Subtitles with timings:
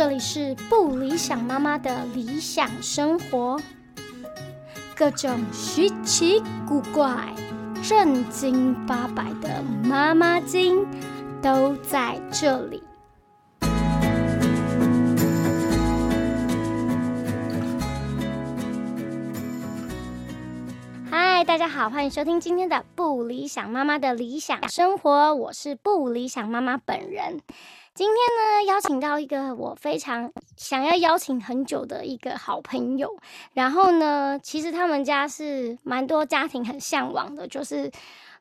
[0.00, 3.60] 这里是不理想妈妈的理想生活，
[4.96, 7.34] 各种稀奇古怪、
[7.86, 10.86] 正经八百的妈妈经
[11.42, 12.82] 都在这里。
[21.10, 27.42] 嗨，大家好，欢迎收听今天的不理想妈妈的理想生活，我是不理想妈妈本人。
[27.92, 33.14] 今天呢，邀请到一个我非常想要邀请很久的一个好朋友。
[33.52, 37.90] 然后呢，其实他们家是蛮多家庭很向往的，就是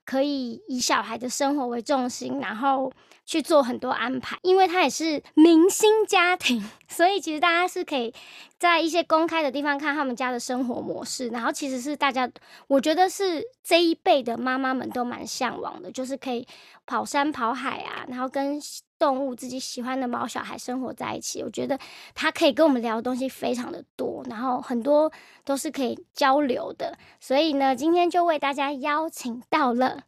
[0.05, 2.93] 可以以小孩的生活为重心，然后
[3.25, 4.37] 去做很多安排。
[4.43, 8.13] 因为他也是明星家庭， 所以其实大家是可以
[8.59, 11.27] 在一些公开的地方看他们家的生活模式。
[11.29, 12.29] 然后其实是大家，
[12.67, 16.47] 我觉得是这一辈的妈妈们都蛮向往的，就是可以
[16.85, 18.61] 跑山跑海啊，然后跟。
[18.99, 21.79] 动物自己喜欢的猫小孩生活在一起，我觉得
[22.13, 25.11] 他可以跟我们聊的东西非常的多，然后很多
[25.45, 26.97] 都是可以交流的。
[27.19, 30.03] 所以呢，今天就为大家邀请到了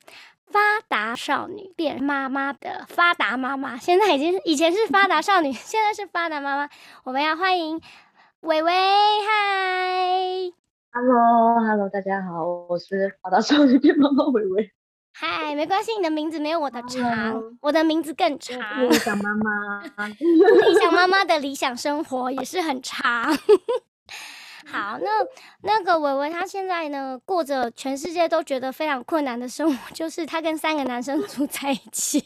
[0.46, 6.70] 发达少女变妈妈的发达妈妈，现在已经以前是发达少女， 现在是发达妈妈。
[7.06, 7.80] 我们要欢迎
[8.42, 10.52] 伟伟，嗨
[10.92, 14.72] ，Hello，Hello，大家好，我是发达少女变妈妈伟伟。
[15.14, 18.58] 嗨，没关系，你的名字没有我的长，我的名字更长。
[18.90, 23.36] 理想妈妈， 理想妈妈的理想生活也是很长。
[24.68, 25.10] 好，那
[25.64, 32.24] 那个伟伟他现在呢，过着全世界都觉得非常困难的生活，就是他跟三个男生 住在一起，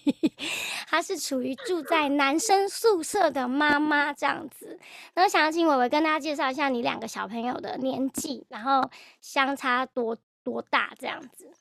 [0.87, 4.79] 他是处于住在男生宿舍的妈妈这样子。
[5.15, 8.89] 那想要请伟伟跟大家介绍一下你两个小朋友的年纪，然后
[9.21, 11.51] 相差多多大这样子。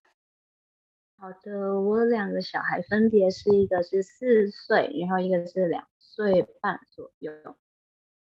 [1.24, 7.32] 好的，我两个小孩分别是一个是四岁，然后一个是两岁半左右。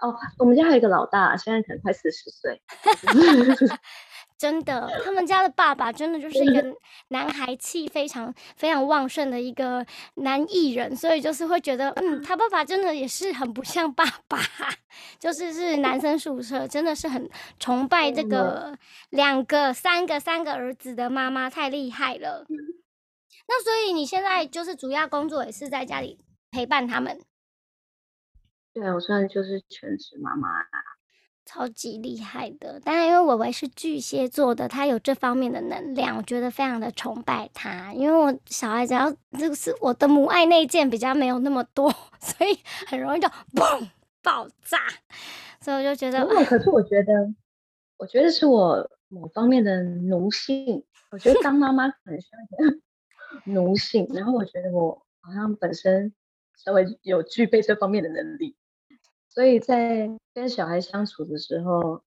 [0.01, 2.61] 哦，我们家还有一个老大，现在可能快四十岁。
[4.37, 6.75] 真的，他们家的爸爸真的就是一个
[7.09, 14.39] 男孩气非常非常旺盛的一个男艺人，所以就是会觉得，嗯，他爸爸真的也是很不像爸爸，
[15.21, 17.31] 就是是男生宿舍，真的是很
[17.61, 18.77] 崇拜这个
[19.11, 22.45] 两个、三个、三个儿子的妈妈，太厉害了。
[23.49, 26.21] 那所以你现在就是主要工作也是在家里
[26.51, 27.19] 陪伴他们？
[28.75, 30.49] 对，我算就是全职妈妈，
[31.45, 32.79] 超级厉害的。
[32.79, 37.93] 当然，因为伟伟是巨蟹座的，他有这方面的能量，我觉得非常的崇拜他。
[37.95, 43.89] 因为我小孩子要这个是我的母爱内建比较没有那么多， 所以很容易就嘣
[44.23, 44.79] 爆炸。
[45.61, 47.35] 所以我就觉得，可是我觉得，
[47.97, 50.85] 我觉得是我某方面的奴性。
[51.11, 52.75] 我觉得当妈妈很需要。
[53.45, 56.13] 奴性，然后我觉得我好像本身
[56.57, 58.57] 稍微有具备这方面的能力，
[59.29, 62.03] 所以在跟小孩相处的时候，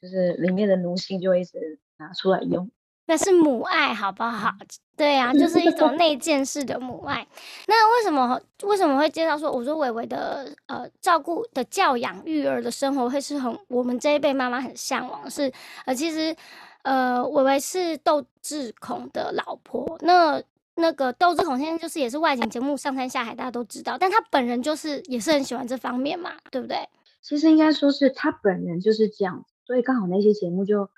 [0.00, 2.70] 就是里面的奴性就会一直拿出来用。
[3.08, 4.50] 那是母爱，好不好？
[4.96, 7.24] 对啊，就是一种内建式的母爱。
[7.66, 15.52] 那为什么为什么会介绍说，我说伟伟的呃照顾的教养育儿的生活会是很我们这一辈妈妈很向往，是
[15.84, 16.34] 呃其实
[16.82, 20.42] 呃伟伟是窦智孔的老婆，那。
[20.76, 26.88] 那个窦智孔先生就是也是外景节目上山下海，大家都知道，但他本人就是也是很喜欢这方面嘛，对不对？
[27.22, 30.90] 其实应该说是他本人就是这样，所以刚好那些节目就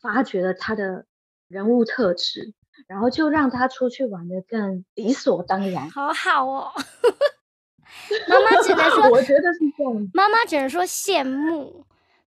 [0.00, 1.04] 发掘了他的
[1.48, 2.54] 人物特质，
[2.86, 5.88] 然后就让他出去玩的更理所当然。
[5.92, 6.70] 好好哦，
[8.28, 11.84] 妈妈只能说，我觉得是这样，妈妈只能说羡慕。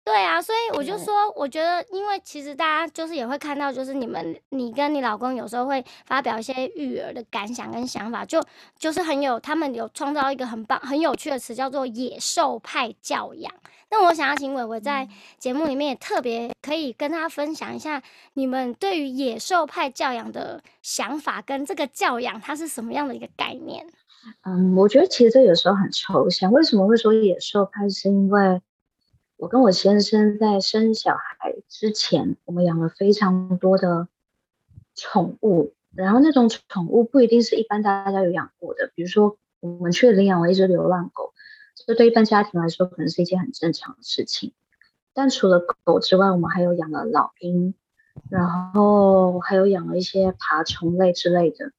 [0.09, 8.43] 对啊，所以我就说，我觉得，因为其实大家就是也会看到，就是你们，你跟你老公有时候会发表一些育儿的感想跟想法，就
[8.75, 13.53] 就是很有，他们有创造一个很棒、很有趣的词，叫做“野兽派教养”。
[13.91, 18.01] 那我想要请伟伟在节目里面也特别可以跟他分享一下，
[18.33, 23.85] 你们对于野兽派教养的想法跟这个教养它是什么样的一个概念？
[24.43, 26.51] 嗯，我觉得其实这有时候很抽象。
[26.51, 27.87] 为什么会说野兽派？
[27.89, 28.61] 是因为
[29.39, 34.09] 我跟我先生在生小孩之前，我们养了非常多的
[34.95, 41.33] 宠物，然后那种宠物不一定是一般大家有养过的，比如说我们去领养了一只流浪狗，
[41.73, 44.51] 这对一般家庭来说可能是一件很正常的事情。
[45.13, 47.73] 但除了狗之外，我们还有养了老鹰，
[48.29, 51.71] 然后还有养了一些爬虫类之类的。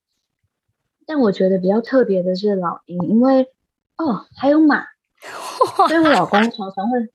[1.04, 3.52] 但我觉得比较特别的是老鹰，因为
[3.96, 4.86] 哦还有马，
[5.88, 7.10] 所以我老公常常会。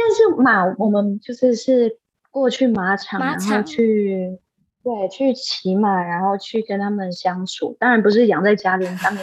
[0.00, 1.98] 但是马，我们就是是
[2.30, 4.38] 过去马场，然后去
[4.82, 7.76] 对去骑马，然后去跟他们相处。
[7.78, 9.20] 当然不是养在家里，他们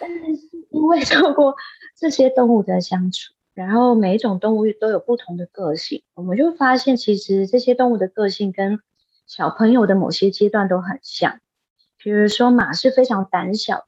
[0.00, 0.32] 但是
[0.70, 1.54] 因因为透过
[1.96, 8.80] 这些动物的相处，然后每一种动物都有不同的个性，我们就发现其实这些动物的个性跟
[9.26, 11.40] 小朋友的某些阶段都很像。
[11.96, 13.86] 比如说马是非常胆小的，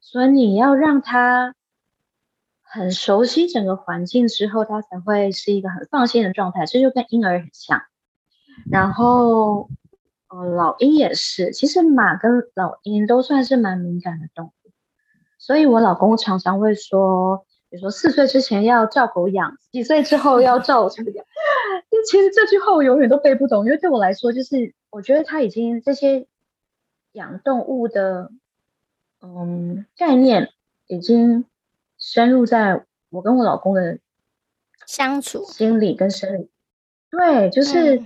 [0.00, 1.54] 所以你要让它
[2.72, 6.66] 很熟悉整个环境之后，它才会是一个很放心的状态。
[6.66, 7.82] 这就跟婴儿很像。
[8.70, 9.68] 然后，
[10.28, 11.50] 呃，老鹰也是。
[11.52, 14.70] 其实马跟老鹰都算是蛮敏感的动物，
[15.38, 21.24] 所以我老公常常会说，比如说四岁之前要照狗养，几岁之后要照什么养。
[22.08, 26.28] 其实这句话我永远都背不懂，因为对我来说，就是我觉得他已经这些
[27.12, 28.30] 养动物的，
[29.22, 30.50] 嗯，概念
[30.86, 31.46] 已经
[32.00, 33.98] 深入在我跟我老公的
[34.86, 36.50] 相处心理跟生理。
[37.10, 38.04] 对，就是。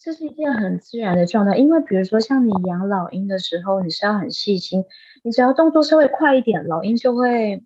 [0.00, 4.84] 这是一件很自然的状态，因为比如说像你养老鹰的时候，你是要很细心，
[5.24, 7.64] 你只要动作稍微快一点，老鹰就会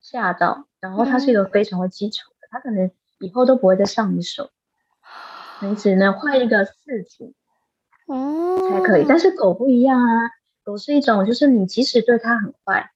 [0.00, 2.90] 吓到，然后它是一个非常会记仇的，它可能
[3.20, 4.50] 以后都不会再上你手，
[5.62, 7.32] 你只能换一个四组，
[8.08, 9.06] 嗯才可以。
[9.08, 10.30] 但是狗不一样啊，
[10.64, 12.90] 狗是一种就是你即使对它很坏，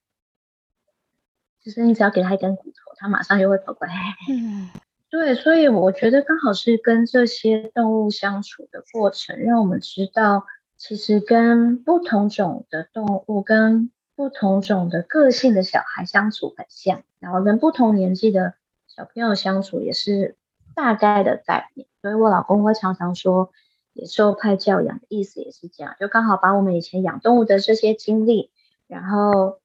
[1.63, 3.93] 就是你只要给他一根骨头，他马上就会跑过来。
[4.29, 4.69] 嗯。
[5.09, 18.55] 对，所以我觉得刚好是跟这些动物相处的过程，让我们知道，其实跟不同种的动物、跟不同种的个性的小孩相处很像，然后跟不同年纪的
[18.87, 20.35] 小朋友相处也是
[20.73, 21.87] 大概的概念。
[22.01, 23.51] 所以我老公会常常说，
[23.93, 28.49] 野兽派教养的意思也是这样，就刚好把我们以前养动物的这些经历，
[28.87, 29.59] 然后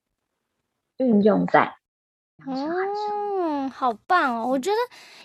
[0.99, 1.78] 运用在
[2.47, 3.71] 养小孩上。
[3.71, 4.47] 好棒哦！
[4.47, 4.77] 我觉得，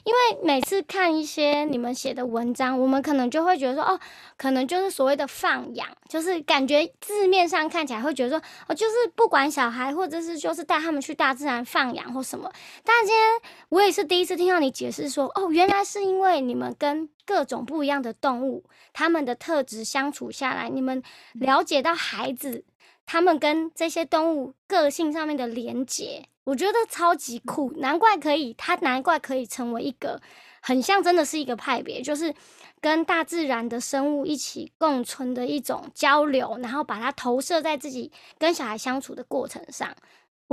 [0.04, 4.00] 因为每次看一些你们写的文章，我们可能就会觉得说，哦，
[4.38, 12.52] 可能就是所谓的放养，就是感觉字面上看起来会觉得说，哦，就是不管小孩，或者是就是带他们去大自然放养或什么。
[12.84, 21.02] 但今天我也是第一次听到你解释说，哦，原来是因为你们跟各种不一样的动物，他们的特质相处下来，你们
[21.34, 22.66] 了解到孩子
[23.06, 26.26] 他们跟这些动物个性上面的连结。
[26.46, 30.22] 我觉得超级酷，难怪可以，它难怪可以成为一个
[30.62, 32.34] 很像，真的是一个派别，就是
[32.82, 39.96] 跟大自然的生物一起共存的一种交流，然后把它投射在自己跟小孩相处的过程上。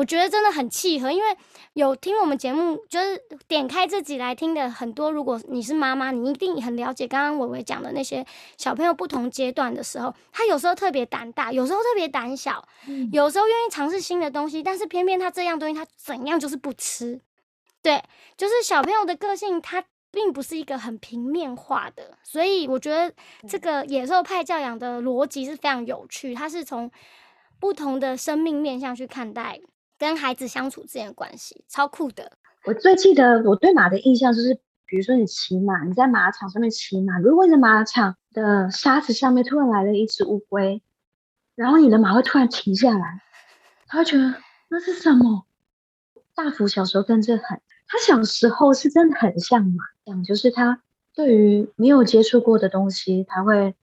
[0.00, 1.36] 我觉得真的很契合，因为
[1.74, 5.12] 有听我们节目，就是点开自己来听的很多。
[5.12, 8.24] 如果你是妈妈，你一定很了解刚刚伟伟讲的那些
[8.56, 12.66] 小朋友不同阶段的时候，他有时候特别胆大，有时候特别胆小，
[13.12, 17.20] 有时候愿意尝试新的东西，但是偏偏他这样东西他怎样就是不吃。
[17.82, 18.02] 对，
[18.38, 23.12] 就是小朋友的个性，他并不是一个很平面化的，所以我觉得
[23.46, 26.90] 这个野兽派教养的逻辑是非常有趣，它是从
[27.58, 29.60] 不同的生命面向去看待。
[30.00, 32.32] 跟孩子相处之间的关系超酷的。
[32.64, 40.80] 我最记得我对马的印象就是，比如说你骑马，你在马场上面骑马，如果你的马场的沙子上面突然来了一只乌龟，
[41.54, 43.20] 然后你的马会突然停下来，
[43.88, 44.36] 他会觉得
[44.70, 45.44] 那是什么？
[46.34, 50.82] 大福小时候跟这很，他小时候是真的很像马，讲就是他
[51.14, 53.74] 对于没有接触过的东西，他会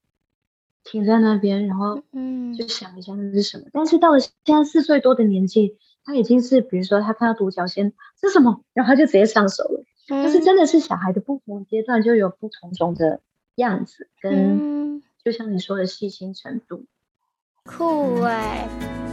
[0.83, 3.65] 停在那边，然后嗯，就想一下那是什么。
[3.71, 5.77] 但是到了现在四岁多的年纪。
[6.07, 9.83] 他已经是，比如说他看到独角仙是什么，然后他就直接上手了。
[10.07, 13.19] 就是真的是小孩的不同阶段就有不同种的
[13.55, 16.85] 样子，跟就像你说的细心程度，
[17.65, 19.06] 酷哎。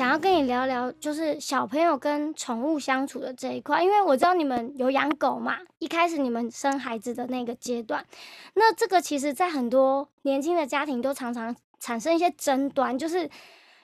[0.00, 5.58] 想要跟你聊聊，就是小朋友跟宠物相处的这一块，因为我知道你们有养狗嘛。
[5.78, 8.02] 一开始你们生孩子的那个阶段，
[8.54, 13.28] 那这个其实在很多年轻的家庭都常常产生一些争端，就是。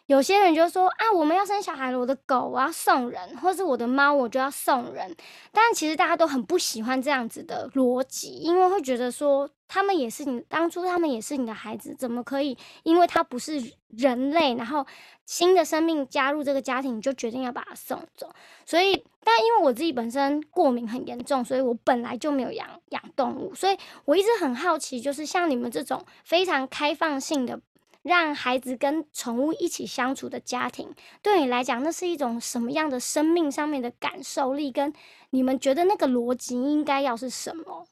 [0.06, 5.14] 有些人就说啊，我们要生小孩了，我的狗我要送人，或是我的猫我就要送人。
[5.52, 14.86] 但其实大家都很不喜欢这样子的逻辑，因为会觉得说他们也是你当初他们也是你的孩子，怎么可以因为他不是人类，然后
[15.24, 18.30] 新的生命加入这个家庭，你就决定要把它送走？
[18.64, 27.60] 所以，但因为我自己本身过敏很严重，所以我本来就没有养养动物，所以我一直很好奇，就是像你们这种非常开放性的。
[28.06, 34.70] 让孩子跟宠物一起相处的家庭，对你来讲，那是一种什么样的生命上面的感受力？
[34.70, 34.92] 跟
[35.30, 37.84] 你们觉得那个逻辑应该要是什么？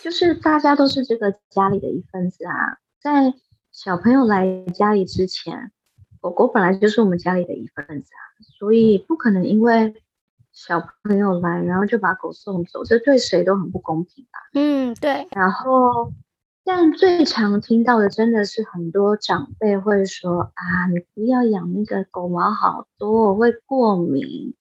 [0.00, 2.78] 就是大家都是这个家里的一份子啊。
[3.00, 3.34] 在
[3.72, 5.72] 小朋友来家里之前，
[6.20, 8.22] 狗狗本来就是我们家里的一份子啊，
[8.56, 10.00] 所以不可能因为
[10.52, 14.38] 小朋友来，然后就把狗送走，这对谁都很不公平吧？
[14.54, 15.26] 嗯，对。
[15.32, 16.12] 然后。
[16.64, 24.54] 但最常听到的真的是很多长辈会说啊，你不要养那个狗毛，好多我会过敏。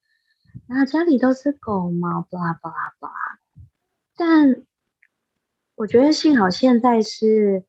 [0.68, 3.40] 然后家里都是狗毛，巴拉巴拉巴拉。
[4.16, 4.64] 但
[5.76, 7.64] 我觉得幸好现在是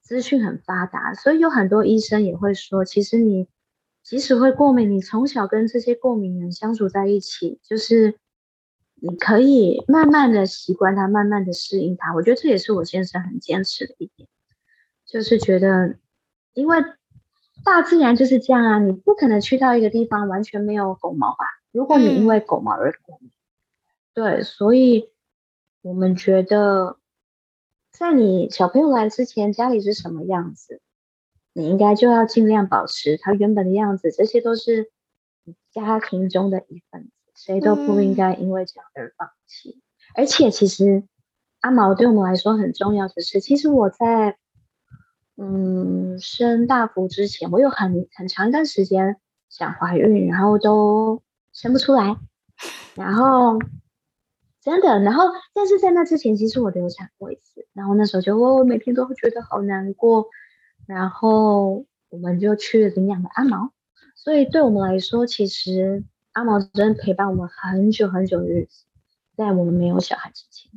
[0.00, 3.48] 资讯很发达，所以有很多医生也会说，其实你
[4.02, 8.18] 即使会过敏，你从小跟这些过敏人相处在一起，就是
[9.00, 12.14] 你可以慢慢的习惯它，慢慢的适应它。
[12.14, 14.28] 我觉得这也是我先生很坚持的一点，
[15.06, 15.96] 就是觉得
[16.54, 16.78] 因为
[17.64, 21.44] 大自然就是这样啊，你不可能去到一个地方完全没有狗毛吧？
[21.70, 23.30] 如果你因为狗毛而过敏，
[24.14, 25.10] 对，所以
[25.82, 26.98] 我们觉得，
[27.92, 30.80] 在你小朋友来之前，家里是什么样子，
[31.52, 34.10] 你应该就要尽量保持它原本的样子。
[34.10, 34.90] 这些都是
[35.72, 39.80] 家庭中的一份子，谁都不应该因为这样而放弃。
[40.14, 41.04] 而且，其实
[41.60, 44.36] 阿毛对我们来说很重要的是，其实我在
[45.36, 49.16] 嗯生大福之前，我有很很长一段时间
[49.48, 51.22] 想怀孕，然后都。
[51.50, 52.16] 生不出来，
[52.94, 53.58] 然后
[54.62, 60.26] 真的，然后但是在那之前，其实我流产过一次，然后那时候就我每天都会觉得好难过，
[60.86, 63.72] 然后我们就去领养了阿毛，
[64.14, 66.04] 所以对我们来说，其实
[66.38, 68.84] 阿毛真的陪伴我们很久很久的日子，
[69.36, 70.70] 在我们没有小孩之前，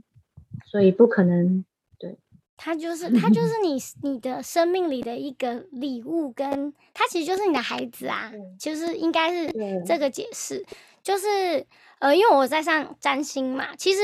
[0.66, 1.64] 所以不可能。
[2.00, 2.18] 对
[2.58, 9.54] 他就是 他就是你你的生命里的一个礼物，跟他其实就是你的孩子啊，就是应该是
[9.86, 10.66] 这个解释，
[11.04, 11.64] 就是
[12.00, 14.00] 呃，因为我在上占星嘛，其实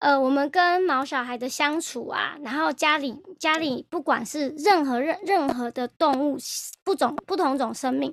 [0.00, 6.36] 呃，我们跟毛小孩的相处啊，然后家里家里不管是任何任任何的动物
[6.82, 8.12] 不种不同种生命，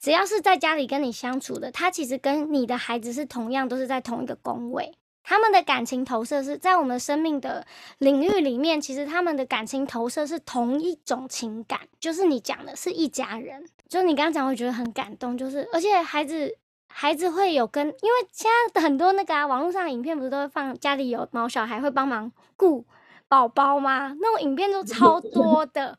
[0.00, 4.92] 只要是在家里跟你相处的，他其实跟你的孩子是同样都是在同一个宫位。
[5.24, 7.66] 他们的感情投射是在我们生命的
[7.98, 13.68] 领域里面，其实他们的感情投射是同一种情感，就是你讲的是一家人。
[13.88, 16.56] 就你刚刚讲，我觉得很感动，就是而且孩子
[16.88, 22.86] 孩子会有跟，因为现在很多那个啊，网络上影片不是都会放家里有毛小孩会帮忙顾
[23.28, 24.16] 宝宝吗？
[24.20, 25.98] 那种影片都超多的，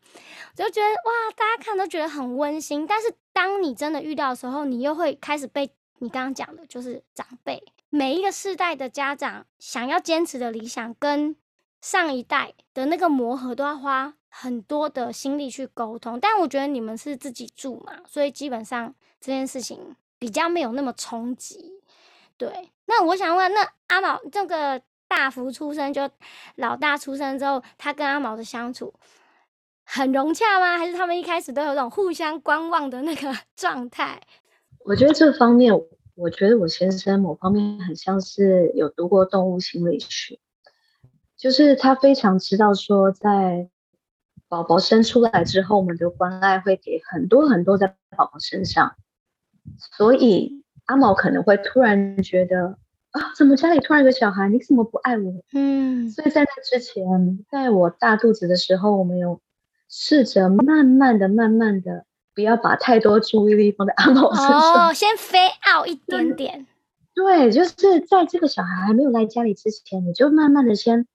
[0.56, 2.88] 就觉得哇，大家看都觉得很温馨。
[2.88, 7.64] 但是当你真的遇到的时候，你又会开始被你刚刚讲的，就是长辈。
[7.90, 11.34] 每一个世代的家长想要坚持的理想，跟
[11.80, 16.20] 上一代的那个磨合，都要花很多的心力去沟通。
[16.20, 21.82] 但我觉得你们是自己住嘛，所以基本上这件事情比较没有那么冲击。
[22.36, 26.10] 对，那我想问，那阿毛这个大福出生就
[26.56, 28.94] 老大出生之后，他跟阿毛的相处
[29.92, 30.78] 很融洽吗？
[30.78, 34.22] 还是他们一开始都有种互相观望的那个 状态？
[34.86, 35.74] 我觉得这方面。
[36.16, 40.38] 我觉得我先生某方面很像是有读过动物心理学，
[41.38, 43.70] 就是他非常知道说，在
[44.50, 48.98] 宝宝生出来之后，我们的关爱会给很多很多在宝宝身上，
[49.96, 52.78] 所以阿毛可能会突然觉得
[53.12, 55.34] 啊，怎么家里突然有个小孩，你怎么不爱我？
[55.54, 59.40] 嗯，所以在那之前，在我大肚子的时候，我们有
[59.90, 62.06] 试着慢慢的、慢慢的。
[62.36, 64.88] 不要把太多注意力放在阿毛身上。
[64.88, 66.68] 哦，先飞傲一点点。
[67.14, 71.06] 对，就是在这个小孩还没有来家里之前，你就慢慢的先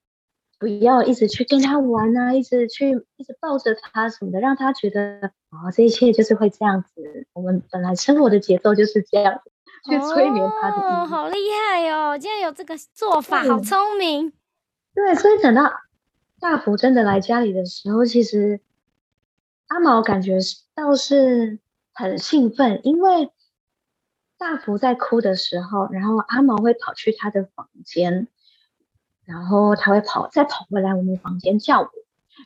[0.59, 7.27] 不要一直去跟他玩啊，一直去一直抱着他什么的，让他觉得哦，这一切就是会这样子。
[7.33, 9.41] 我们本来生活的节奏就是这样，
[9.89, 10.77] 去催眠他的。
[10.77, 12.19] 哦，好厉害哦！
[12.19, 14.31] 竟然有这个做法，好聪明。
[14.95, 15.73] 对，所以等到
[16.45, 18.61] 大福真的来家里的时候，其实。
[19.67, 20.37] 阿毛感觉
[20.75, 21.59] 倒是
[21.95, 23.31] 很兴奋，因为
[24.37, 28.29] 大福在哭的时候，然后阿毛会跑去他的房间，
[29.25, 31.91] 然后他会跑再跑回来我们房间叫我，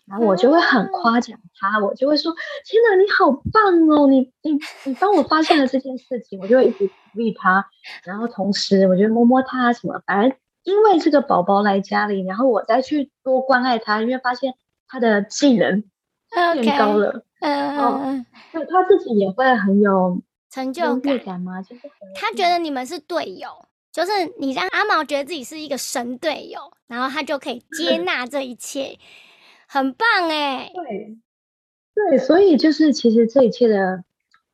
[0.07, 2.33] 然后我就会很夸奖他，我就会说
[2.64, 4.07] ：“天哪，你好棒哦！
[4.07, 4.52] 你你
[4.85, 7.69] 你帮我发现了这件事情，我就会一直鼓励他，
[8.05, 14.54] 然后同时我就摸摸他什么，反正因为这个宝宝来家里，然后我再去多关爱他，因为发现
[14.87, 15.84] 他的技能。”
[16.60, 20.20] 变高了，嗯，对，他自己也会很有
[20.50, 20.82] 成就
[21.25, 21.62] 感吗？
[21.62, 21.80] 就是
[22.14, 23.48] 他觉得你们是队友，
[23.90, 28.98] 就是你让阿毛觉得自己是一个神队友，然后他就可以接 纳这一切，
[29.66, 30.70] 很棒哎。
[30.75, 31.16] 对，
[31.94, 34.04] 对，所以就是其实这一切的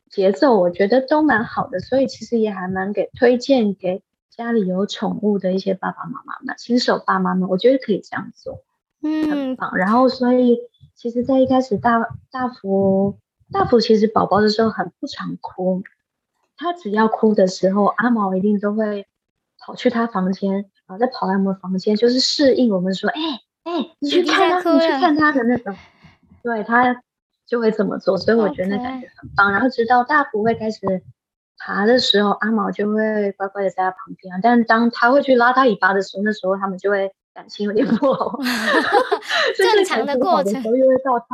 [0.08, 4.00] 节奏，我觉得都蛮好的，所以其实也还蛮给推荐给
[4.36, 8.64] 家里有宠物的一些爸爸妈妈们，新手爸妈们，我觉得可以这样做，
[9.02, 9.76] 嗯，很棒。
[9.76, 10.58] 然后所以。
[10.96, 11.98] 其实，在一开始，大
[12.30, 13.18] 大福
[13.50, 15.82] 大福其实宝宝的时候很不常哭，
[16.56, 19.04] 他只要哭的时候，阿毛一定都会
[19.58, 23.20] 跑去他房间，然后再跑来我们房间，就是适应我们说，哎，
[23.64, 25.76] 哎，你去看他，你去看他的那种，
[26.44, 27.02] 对他
[27.44, 29.50] 就会这么做，所以我觉得那感觉很棒。
[29.50, 30.78] 然后直到大福会开始
[31.58, 34.40] 爬的时候，阿毛就会乖乖的在他旁边。
[34.42, 38.38] 但是当他会去拉他尾巴的时候，那时候他们就会感情有点不好。
[39.56, 41.26] 正常的过程，又会到他，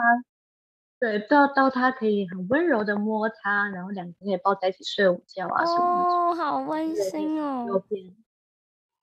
[0.98, 6.10] 对，到到他可以很温柔的摸他，然后两个人可以抱在一起睡午觉啊什么的。
[6.10, 7.82] 哦，好温馨哦。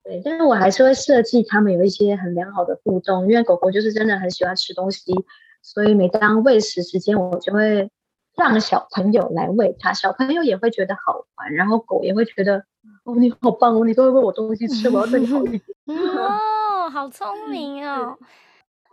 [0.04, 5.12] 对，但是我还是会设计他们有一些很良好的互动，因为狗狗就是真的很喜欢吃东西，
[5.60, 7.90] 所以每当喂食时间，我就会
[8.38, 12.64] 让小朋友来喂它，小朋友也会觉得好玩，然后狗也会觉得
[13.04, 15.62] 哦你好棒哦，你都会喂我东西吃，我要对你好一点。
[15.86, 18.16] 哦，好聪明哦，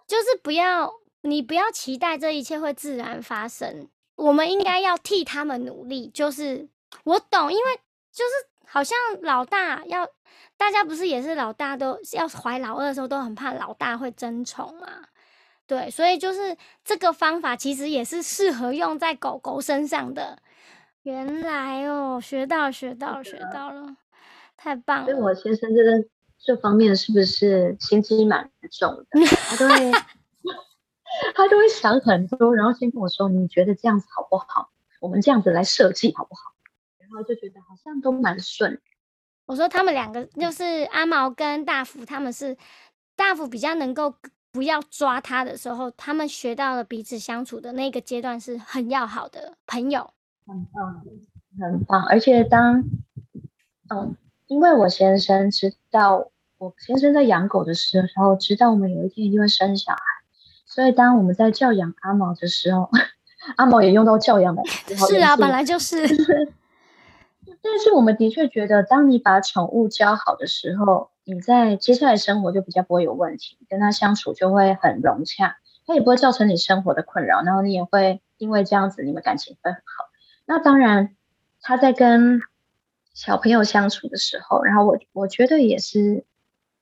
[0.08, 6.10] 就是不要你不要期待这一切会自然发生，我们应该要替他们努力。
[6.14, 6.68] 就是
[7.04, 7.76] 我懂，因为
[8.12, 10.10] 就是好像老大要。
[10.58, 14.88] 大家不是也是老大都要怀老二的时候都很怕老大会争宠嘛？
[15.68, 20.40] 对，所以就是这个方法其实也是适合用在狗狗身上的。
[21.04, 23.96] 原来哦，学到学到学到了，
[24.58, 25.06] 太棒了！
[25.06, 26.04] 所以我先生这个
[26.40, 29.26] 这方面是不是心机蛮重的？
[29.50, 29.92] 他都会
[31.36, 34.72] 他都会想很多，然后先跟我说：“你觉得这样子好不好？
[35.00, 36.54] 我们这样子来设计好不好？”
[36.98, 38.82] 然后就觉得好像都蛮顺。
[39.46, 42.58] 我说他们两个就是阿毛跟大福，他们是
[43.16, 44.16] 大福比较能够
[44.56, 50.10] 不要抓他的时候，他们学到了彼此相处的那个阶段是很要好的朋友，
[50.48, 51.04] 很棒，
[51.60, 52.06] 很棒。
[52.06, 52.82] 而且当
[53.90, 54.16] 嗯，
[54.48, 60.00] 因为我先生知道我先生在养狗的时候，知道我们有一天一定会生小孩，
[60.66, 62.90] 所以当我们在教养阿毛的时候，
[63.58, 64.64] 阿毛也用到教养的，
[64.96, 66.00] 是啊，本来就是。
[67.68, 75.58] 但是我们的确觉得，当你把宠物教好的时候，你在接下来生活就比较不会有问题，跟它相处就会很融洽，
[75.88, 80.06] 它也不会造成你生活的困扰，然后你也会因为这样子，你们感情会很好。
[80.46, 81.16] 那当然，
[81.60, 82.40] 他在跟
[83.16, 86.24] 小朋友相处的时候，然后我我觉得也是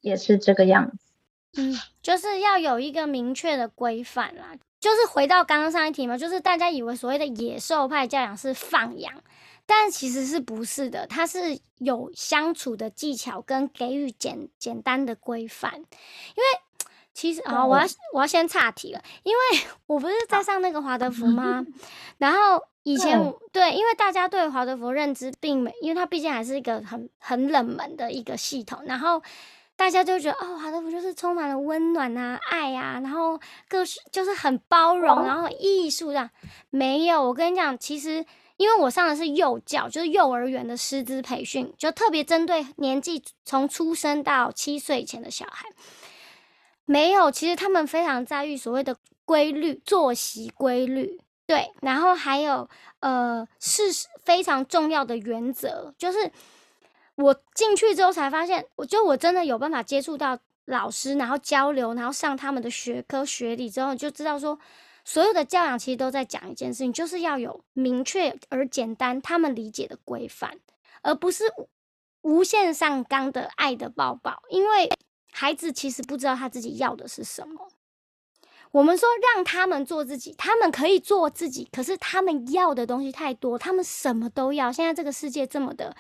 [0.02, 4.56] 也是这个样子，嗯，就是要有一个明确的规范啦。
[4.82, 9.14] 就是回到刚刚上一题嘛，就是大家以为所谓的野兽派教养是放养。
[9.66, 15.74] 但其实是不是的，它是有相处的技巧跟给予简简单的规范。
[15.76, 21.66] 因为其实啊，我要我要先岔题了，因为我不是在上那个华德福 吗？
[22.18, 23.18] 然后以前
[23.52, 29.22] 对，因为大家对华德福认知并没，因为它毕竟还是一个很很冷门的一个系统，然后
[29.78, 36.30] 大家就觉得哦，华德福就是充满了温暖啊、爱啊，然后各式就是很包容，然后艺术这样。
[36.70, 38.26] 没有，我跟你讲，其实。
[38.58, 45.68] 因为我上的是幼教，就是幼儿园的师资培训，就特别针对年纪从出生到七岁以前的小孩。
[46.86, 53.84] 没有，其实他们非常在意所谓的规律作息规律，对，然后还有呃是
[54.24, 56.32] 非常重要的原则，就是
[57.16, 64.60] 我进去之后才发现，我就我真的有办法接触到老师，然后交流，然后上他们的学科学理之后，就知道说。
[65.06, 70.60] 所有的教养其实都在讲一件事情，就是要有明确而简单他们理解的规范，
[71.02, 71.44] 而不是
[72.22, 74.44] 无限上纲的爱的抱抱。
[74.50, 74.90] 因为
[75.32, 77.70] 孩子其实不知道他自己要的是什么。
[78.72, 84.72] 我们说让他们做自己，他们可以做自己，可是他们要的东西太多，他们什么都要。
[84.72, 85.96] 现在这个世界这么的。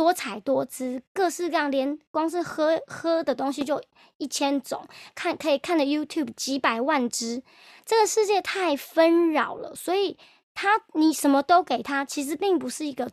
[0.00, 3.82] 多彩多姿，各式各样，连光是喝喝的东西就
[4.16, 7.42] 一千种，看可以看的 YouTube 几百万只，
[7.84, 10.16] 这个世界太纷扰了，所以
[10.54, 13.10] 他你什么都给他，其实并不是一个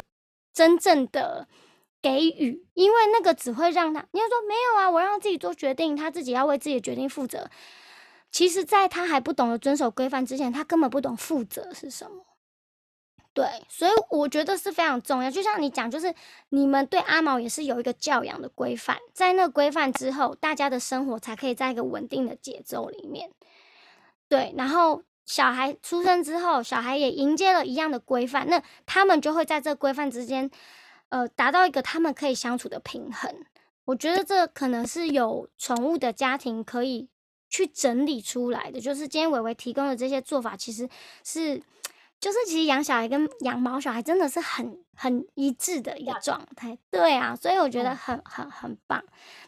[0.53, 1.49] 真正的
[2.01, 7.49] 给予，因为那个只会让他，你要说没有啊，我让他自己做决定，他自己要为自己的决定负责。
[8.31, 12.23] 其实，在他还不懂得遵守规范之前，他根本不懂负责是什么。
[13.37, 15.29] 对，所以我觉得是非常重要。
[15.29, 16.11] 就像你讲，就是
[16.49, 23.29] 你们对阿毛也是有一个教养的规范，在那规范之后，大家的生活才可以在一个稳定的节奏里面。
[24.27, 30.49] 对，然后小孩出生之后，小孩也迎接了一样的规范，那他们就会在这规范之间，
[31.09, 33.31] 呃，达到一个他们可以相处的平衡。
[33.85, 37.07] 我觉得这可能是有宠物的家庭可以
[37.51, 38.81] 去整理出来的。
[38.81, 40.89] 就是今天伟伟提供的这些做法，其实
[41.23, 41.61] 是。
[42.19, 49.03] 就是其实养小孩跟养毛小孩真的是很很一致的一个状态，对啊，所以我觉得很很很棒。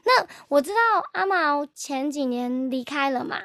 [0.05, 0.77] 那我知道
[1.13, 3.37] 阿毛前几年离开了嘛，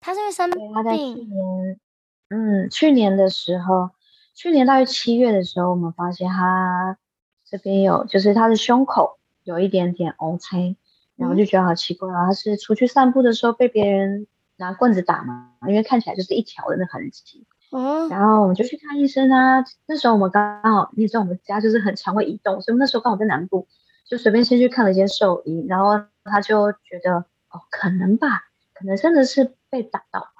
[0.00, 0.74] 他是因为生病。
[0.74, 1.80] 他在去年，
[2.28, 3.90] 嗯，去年的时候，
[4.34, 6.98] 去年大约七月的时候，我们发现他
[7.46, 10.76] 这边有，就是他的胸口有一点点 O K，
[11.16, 14.26] 然后就觉得好奇怪啊，他是出去散步的时候被别人
[14.56, 17.46] 拿棍子打嘛，因为看起来就是一条的那痕迹。
[17.70, 19.62] 哦，然后我们就去看医生啊。
[19.86, 23.68] 那时候我们刚好，你知道我们家就是很常会移动，所以那时候刚好在南部，
[24.06, 30.30] 就随便先去看了一间兽医，然后他就觉得哦，可能吧，可能真的是被打到吧。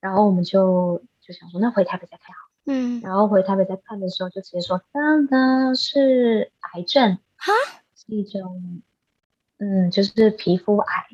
[0.00, 2.50] 然后我们就就想说，那回台北再看好。
[2.66, 7.52] 嗯，然后回台北再看的时候，就直接说，当当是癌症哈，
[7.94, 8.82] 是一种，
[9.58, 11.04] 嗯，就是皮肤癌。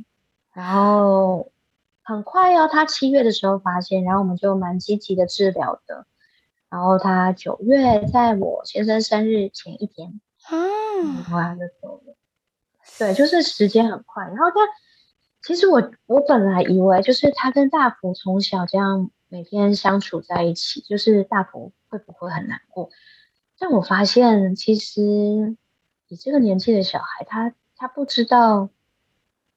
[0.54, 1.52] 然后。
[2.02, 6.06] 很快哦，他七月的时候发现，然后我们就蛮积极的治疗的。
[6.68, 12.16] 然后他九月在我先生生日前一天，嗯，后来就走了。
[12.98, 14.24] 对，就是时间很快。
[14.24, 14.56] 然后他，
[15.42, 22.90] 其实我我本来以为就是他跟大福从小这样每天相处在一起，就是大福会不会很难过？
[23.58, 25.00] 但我发现其实
[26.08, 28.70] 你这个年纪的小孩，他他不知道。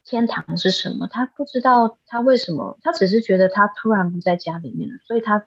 [0.05, 1.07] 天堂是什么？
[1.07, 5.45] 他不知道他为什么，他只是觉得他突然不在家里面了，所以他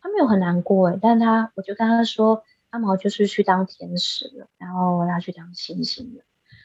[0.00, 6.22] 他没有很难过诶，但他我就跟他说，阿毛就是去当天使了，然后他去当星星了，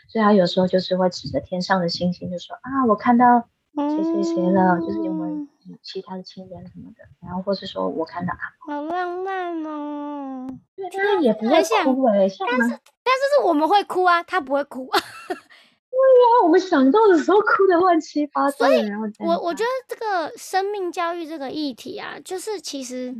[0.08, 5.48] 所以他有时候就是会指着天上的星星就说啊，我看到谁谁谁了，就是有没有
[5.82, 14.90] 其他的亲人什么的，然后或是说我看到阿毛，好浪漫哦，对，他也不会哭诶，但是但是是我们会哭啊，他不会哭。
[15.92, 18.58] 对呀，我们想到的时候哭的乱七八糟。
[18.58, 23.14] 所以，我我觉得这个生命教育这个议题啊，就是其实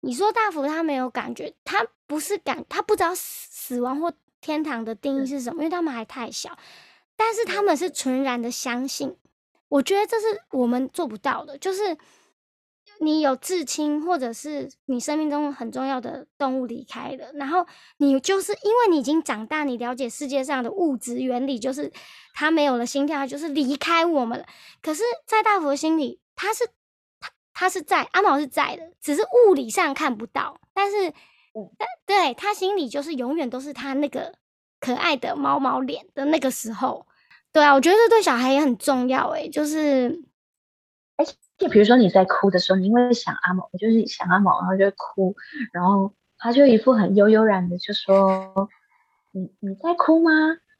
[0.00, 6.56] 你说大福他没有感觉，他不是感，他不知道死死亡或天堂的定义是什么，因为他们还太小。
[7.16, 9.16] 但是他们是纯然的相信，
[9.68, 11.96] 我觉得这是我们做不到的，就是。
[13.00, 17.66] 你有至亲，或者是你生命中很重要的动物离开了，然后
[17.98, 21.92] 你就是因为你已经长大，你了解世界上的物质原理，就是
[22.34, 24.44] 它没有了心跳，就是离开我们了。
[24.82, 26.66] 可是，在大佛心里，它是
[27.20, 31.12] 它它是在阿毛是在的，只是物理上看不到，但是，
[31.78, 34.34] 但对他心里就是永远都是他那个
[34.80, 37.06] 可爱的毛毛脸的那个时候。
[37.52, 40.22] 对啊，我觉得这对小孩也很重要，诶，就是。
[41.58, 45.34] 就比如说你在哭的时候，你因为想阿毛，就是想阿毛，然后就哭，
[45.72, 48.68] 然后他就一副很悠悠然的就说
[49.32, 50.30] ：“你你在哭吗？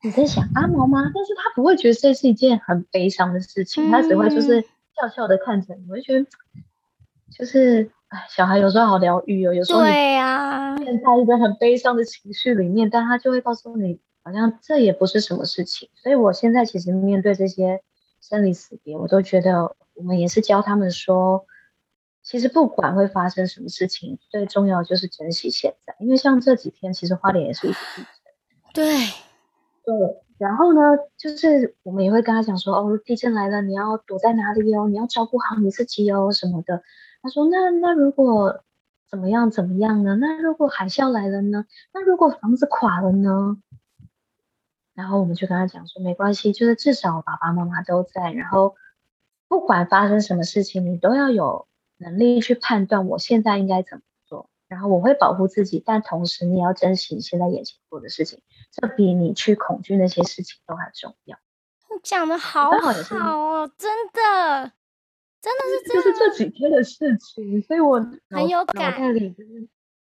[0.04, 4.60] 你在想阿毛吗？”但是他不会觉得这是一件很悲伤的事情，他只会就是
[4.94, 6.26] 笑笑的看着你，我就觉得
[7.36, 15.88] 就是哎，小孩有时候好疗愈哦，有时候对呀，陷在一个很悲伤的情绪里面，但他就会告诉你，好像这也不是什么事情。
[15.96, 17.82] 所以我现在其实面对这些
[18.20, 19.74] 生离死别，我都觉得。
[19.98, 21.44] 我们也是教他们说，
[22.22, 25.96] 其实不管会发生什么事情，最重要就是珍惜现在。
[25.98, 28.06] 因为像这几天，其实花莲也是一地震。
[28.72, 28.96] 对，
[29.84, 30.22] 对。
[30.38, 30.80] 然后呢，
[31.16, 34.86] 就是我们也会跟他讲说，哦，地震来了，你要躲在哪里哦？
[34.88, 36.84] 你要照顾好你自己哦，什么的。
[37.20, 38.62] 他说，那那如果
[39.10, 40.14] 怎么样怎么样呢？
[40.14, 41.64] 那如果海啸来了呢？
[41.92, 43.56] 那如果房子垮了呢？
[44.94, 48.76] 然后我们就跟他讲说，没关系，就是至少爸爸妈妈都在，然后。
[49.48, 54.50] 不管发生什么事情，你都要有能力去判断我现在应该怎么做。
[54.68, 61.38] 然后我会保护自己，但同时你也要珍惜你现在眼前做的事情，这比你去恐惧那些事情都还重要。
[61.90, 62.76] 你讲的好好
[63.16, 64.72] 哦，真的，
[65.40, 68.94] 真的是就是这几天的事情，所以我很有感。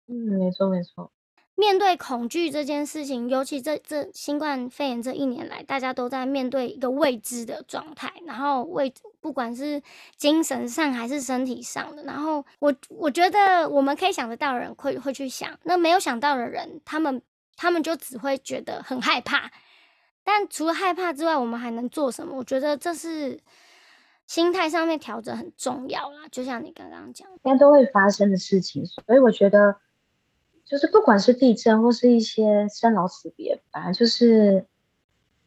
[0.07, 1.11] 嗯，没错没错。
[1.57, 9.81] 面对恐惧这件事情，尤其这这新冠肺炎这一年来，大家都在面对一个未知的状态，然后未不管是
[10.17, 17.21] 精神上还是身体上的，然后我我觉得我们可以想得到的人会会去想，那没有想到的人，他们
[17.55, 19.49] 他们就只会觉得很害怕。
[20.25, 22.35] 但除了害怕之外，我们还能做什么？
[22.37, 23.39] 我觉得这是
[24.27, 26.27] 心态上面调整很重要啦。
[26.29, 29.77] 就像你刚刚讲，应该都会发生的事情，所以我觉得。
[30.65, 34.65] 就是不管是地震或是一些生老死别，反正就是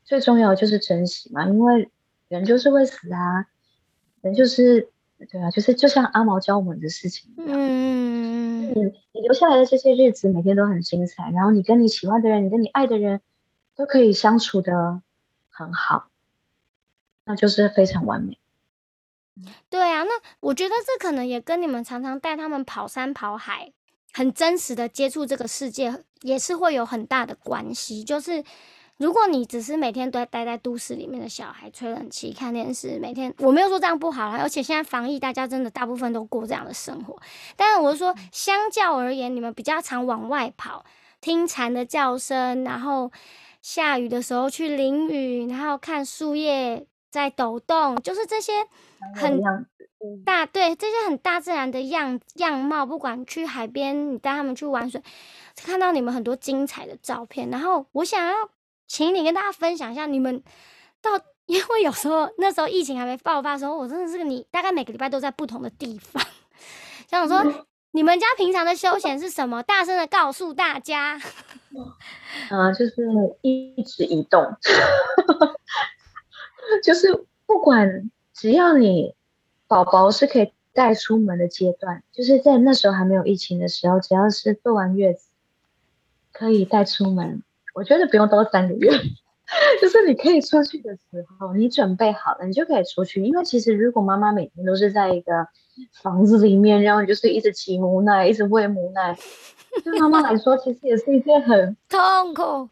[0.05, 1.91] 最重要的就是珍惜嘛，因为
[2.29, 3.47] 人就是会死啊，
[4.21, 4.91] 人就是
[5.31, 8.75] 对啊，就是就像阿毛教我们的事情一样，嗯，你
[9.13, 13.21] 你留下来的这些日子每天都很精彩，然后你跟你喜欢的人，你跟你爱的人
[13.75, 15.03] 都可以相处的
[15.49, 16.09] 很好，
[17.25, 18.39] 那就是非常完美。
[19.69, 23.73] 对啊，那我觉得这可能也跟你们常常带他们跑山跑海。
[24.19, 28.03] 很真实的接触这个世界，也是会有很大的关系。
[28.03, 28.43] 就是
[28.97, 37.17] 如果你只是每天都待在都市里面的小孩，吹冷气、看电视，每天我没有说这样不好啦，而且现在防疫，大家真的大部分都过这样的生活。
[37.55, 40.85] 但是我是说，相较而言，你们比较常往外跑，
[41.21, 43.13] 听蝉的叫声，然后
[43.63, 48.53] 下雨的时候去淋雨，然后看树叶在抖动，就是这些
[49.15, 49.41] 很
[50.25, 52.87] 大对这些很大自然的样样貌。
[52.87, 55.03] 不管去海边，你带他们去玩水，
[55.57, 57.51] 看到你们很多精彩的照片。
[57.51, 58.35] 然后我想要
[58.87, 60.43] 请你跟大家分享一下你们
[61.03, 61.13] 到，
[61.47, 66.23] 因为有时候那时候疫情还没爆发的时候，我真的是你大概每个礼拜都在不同的地方，
[67.11, 67.67] 想说。
[67.93, 69.63] 你们家平常的休闲是什么？
[69.63, 71.19] 大声的告诉大家。
[72.51, 72.93] 嗯， 就是
[73.41, 74.45] 一直移动，
[76.85, 79.15] 就是不管只要你
[79.69, 85.29] 宝宝是可以带出门的阶段，就是在那时候还没有疫情的时候，只要是坐完月子
[86.33, 87.43] 可以带出门，
[87.75, 88.91] 我觉得不用多三个月。
[89.81, 91.03] 就是你可以出去的时
[91.39, 93.25] 候，你准备好了，你就可以出去。
[93.25, 95.49] 因为其实如果妈妈每天都是在一个
[96.03, 99.17] 房子里面，然后就是一直挤母奶，一直喂母奶，
[99.83, 102.69] 对妈妈来说其实也是一件很痛苦。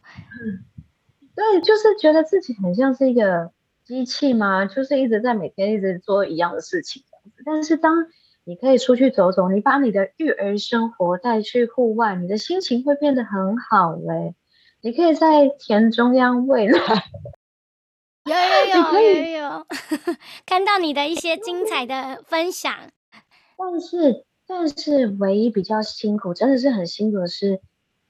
[1.35, 3.51] 对，就是觉得自己很像是一个
[3.87, 7.43] 机器嘛，就是一直在每天一直做一样的事情这样子。
[7.47, 8.09] 但是当
[8.45, 14.35] 你可以出去走走，你把你的育儿生活带去户外，你的心情会变得很好嘞。
[14.83, 16.79] 你可以在田中央喂奶，
[18.25, 19.67] 有有 有有有，
[20.45, 22.73] 看到你的一些精彩的分享。
[23.57, 27.61] 但是，但是唯一比较辛苦，真的是很辛苦的是，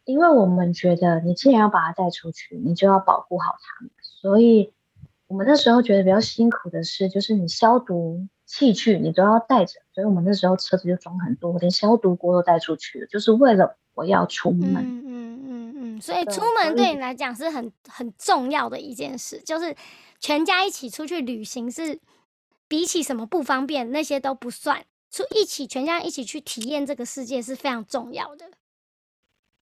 [0.04, 3.90] 因为我们觉得你既然要把它带出去，你就要保护好它们。
[4.02, 4.74] 所以，
[5.26, 9.80] 我们那时候觉得比较辛苦的是，就是你消毒器具你都要带着。
[9.92, 14.74] 所以我们那时候车子就装很多，连消毒锅都带出去了，就是为了我要出门。
[14.74, 19.74] 嗯嗯嗯所以出门对你来讲是很很重要的一件事，就是
[20.20, 21.98] 全家一起出去旅行是
[22.68, 28.46] 比起什么不方便那些都不算，出一起全家一起去体验这个世界是非常重要的。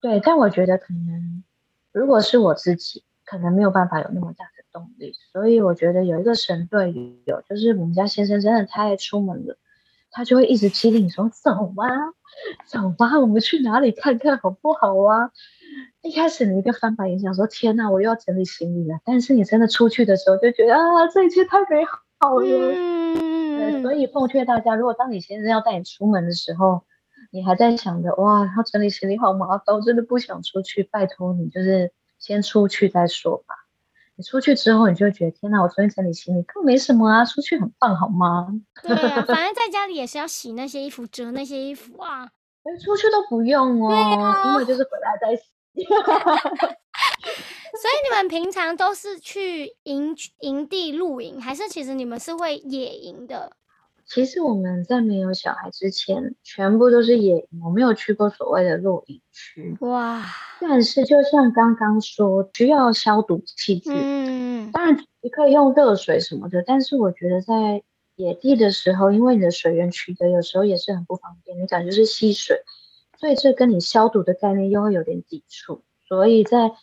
[0.01, 1.43] 对，但我觉得可能
[1.91, 6.93] 如果是我自己，可能没有办法有那么大的动力，所以我觉得有一个神队
[7.25, 9.57] 友，就是我们家先生真的太爱出门了，
[10.11, 11.89] 他就会一直激励你说走啊，
[12.67, 15.31] 走吧，我们去哪里看看好不好啊？
[16.01, 18.99] 一开始你一个翻白眼，想说天哪，我又要整理行李了。
[19.05, 21.85] 但是你真的出去的时候，就觉得啊，这一切太美
[22.19, 22.45] 好了。
[22.45, 26.83] 嗯，所以奉劝大家，如果当你先生要带你出门的时候，
[27.31, 30.83] 你还在想着哇，要整理行李好麻烦，我真的不想出去。
[30.83, 33.55] 拜托你，就是先出去再说吧。
[34.15, 38.47] 你出去之后，你就会觉得天哪，我昨天整理行李根本没什么啊，出去很棒好吗？
[38.83, 42.29] 对啊，反正在家里也是要洗那些衣服、折那些衣服啊。
[42.83, 45.43] 出去都不用哦，因为就是回来再洗。
[47.75, 53.57] 所以你们平常都是去营营地露营，还是其实你们是会野营的？
[54.13, 59.75] 其实我们在没有小孩之前，全部都是野营，我没有去过所谓的露营区。
[59.79, 60.23] 哇！
[60.61, 67.81] 但是就像刚刚说，需要消毒器具，嗯，当然你可以用热水什么的，但是我觉得在
[68.15, 72.61] 野地的时候，因为你的水源取得有时候也是很不方便，你感觉是吸水。
[73.19, 76.73] 所以这跟你消毒的概念又会有点抵触，所以在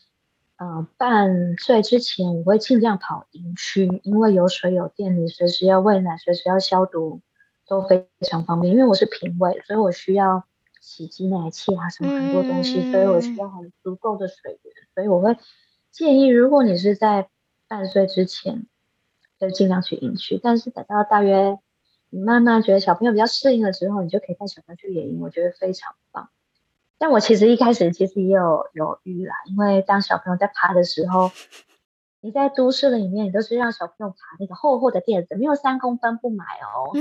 [0.60, 7.22] 呃半岁之前，我会尽量跑营区，因为有水有电，你随时要喂奶，随时要消毒，
[7.66, 8.70] 都非常方便。
[8.70, 10.44] 因为我是平喂，所以我需要
[10.82, 14.74] 洗鸡奶器啊什么很多东西，所以我需要很足够的水源。
[14.94, 15.38] 所以我会
[15.90, 17.30] 建议，如果你是在
[17.66, 18.66] 半岁之前，
[19.38, 21.58] 就尽量去营区，但是等到大约。
[22.12, 26.28] 你慢慢觉得小朋友比较适应了之后，你就可以带小朋友去野营，我觉得非常棒。
[27.00, 31.30] 但我其实一开始其实也有犹豫啦，因为当小朋友在爬的时候，
[32.20, 36.92] 你在都市里面，你都是让小朋友爬那个厚厚的垫子，没有三公分不买哦。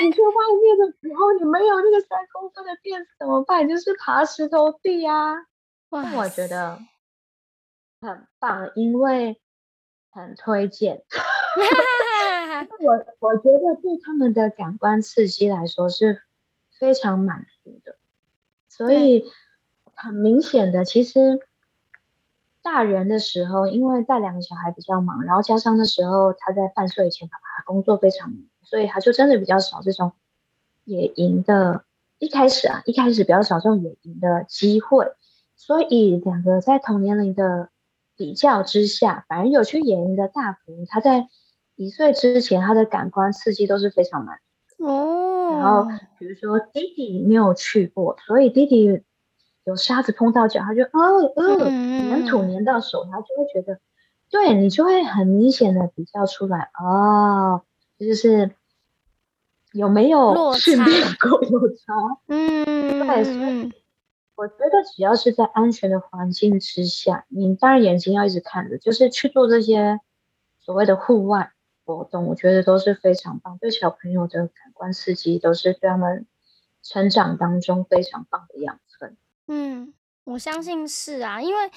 [0.00, 3.68] 你去外面的时候，你没有那个三公分的垫子怎么办？
[3.68, 5.34] 就是爬石头地啊。
[5.90, 6.78] 但我觉得
[8.00, 9.38] 很棒，因为
[10.10, 11.04] 很推荐。
[12.80, 16.22] 我我觉得对他们的感官刺激来说是
[16.78, 17.46] 非常满
[17.84, 17.96] 的，
[18.68, 19.24] 所以
[19.94, 21.40] 很明显的，其实
[22.62, 30.12] 大人的时候，因为带两个小孩比较忙，然后加上那时候他在半岁以前，爸爸工作非常忙，所以他就真的比较少这种
[30.84, 31.84] 野营的。
[32.18, 35.12] 一开始啊，一开始比较少这种野营的机会，
[35.56, 37.70] 所以两个在同年龄的
[38.16, 41.28] 比较之下，反而有去野营的大福，他在。
[41.80, 44.40] 一岁之前，他的感官刺激都是非常满
[44.78, 45.37] 哦。
[45.50, 49.02] 然后，比如说弟弟没有去过，所以弟弟
[49.64, 53.78] 有沙子碰到脚，他就哦哦，粘土粘到手，他就会觉得，
[54.30, 57.62] 对你就会很明显的比较出来哦，
[57.98, 58.50] 就是
[59.72, 61.94] 有没有训练过有差，
[62.28, 63.72] 嗯，对，所以
[64.36, 70.00] 我觉得只要是在安全的环境之下，你当然眼睛要一直看着，就是去做这些
[70.60, 71.52] 所谓的户外
[71.96, 76.26] 活动，我觉得都是非常棒，对小朋友的感官刺激都是对他们
[76.82, 79.16] 成长当中非常棒的养分。
[79.46, 81.70] 嗯，我相信是啊，因为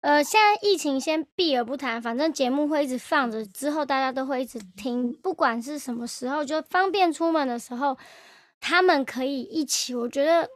[0.00, 7.98] 呃，现在疫情先避而不谈，反正节目会一直放着，之后大家都会一直听，不管是什么时候，就方便出门的时候，
[8.60, 9.94] 他们可以一起。
[9.94, 10.48] 我觉得。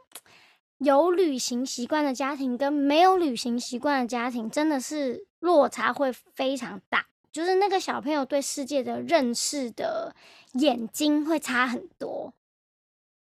[0.79, 7.05] 有旅行习惯的家庭跟没有旅行习惯的家庭，真的是落差会非常大。
[7.33, 10.15] 就是那个小朋友对世界的认识的
[10.53, 12.31] 眼睛会差很多，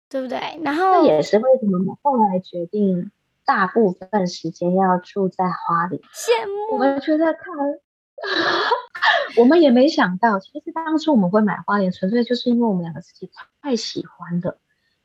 [0.09, 0.38] 对不对？
[0.62, 3.11] 然后这也是为什么我后来决定
[3.46, 6.03] 大部分时间要住在花莲。
[6.12, 6.75] 羡慕。
[6.75, 7.44] 我们觉得看，
[9.38, 13.31] 我们也没想到，其实当初我们会买花莲，纯粹就是因为我们两个自己
[13.62, 14.59] 太喜欢的，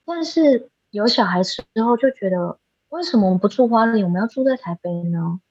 [0.03, 0.69] 但是。
[0.91, 5.41] 有小孩之后就觉得，为什么我们不住花莲，我们要住在台北呢？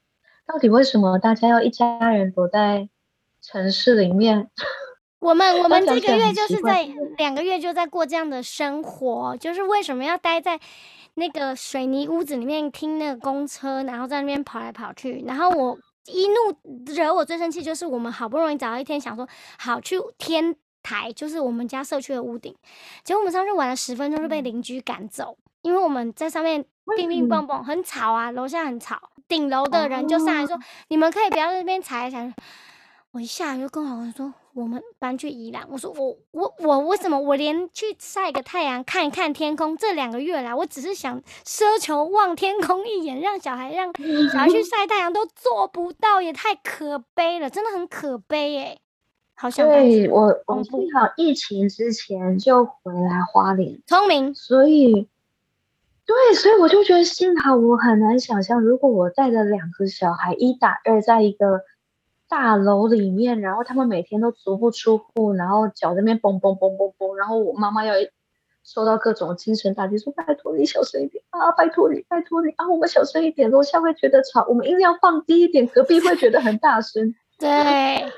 [0.47, 2.89] 到底为什么大家要一家人躲在
[3.45, 4.49] 城市里面？
[5.21, 10.59] 我们我们这个月就是在两个月就在过这样的生活，就是为什么要待在
[11.15, 15.23] 那个水泥屋子里面听那个公车，然后在那边跑来跑去？
[15.27, 16.35] 然后我一怒
[16.95, 19.29] 惹我最生气就是我们好不容易找到一天想说
[19.59, 20.57] 好去天。
[20.87, 22.55] 台就是我们家社区的屋顶，
[23.03, 26.63] 结果我们上去玩了十分钟就被邻居赶走，因为我们在上面
[26.95, 32.31] 乒乒乓乓很吵啊，楼下很吵，顶楼的人就上来说：“你们可以不要在那边踩踩。”
[33.15, 43.93] 我一下就跟老公说：“我们搬去宜兰。”我说：“我我我为什么我连去晒个太阳看一看天空这两个月来，我只是想奢求望天空一眼，让小孩让
[44.33, 48.79] 小孩去 晒太阳都做不到，也太可悲了，真的很可悲哎。”
[49.57, 54.35] 对我，我幸好疫情之前就回来花莲，聪明。
[54.35, 55.09] 所以，
[56.05, 57.55] 对，所以我就觉得幸好。
[57.55, 61.61] 我很难想象，如果我带着两个小孩一打二，在一个
[62.35, 67.95] 大楼里面，然后他们每天都足不出户，然后脚那边嘣嘣嘣嘣嘣，然后我妈妈要
[68.65, 77.15] 受到各种精神打击，说拜托你小声一点啊，拜托你，拜托你啊，我们小声一点，楼下会觉得吵，我们音量放低一点，隔壁会觉得很大声。
[77.39, 77.49] 对，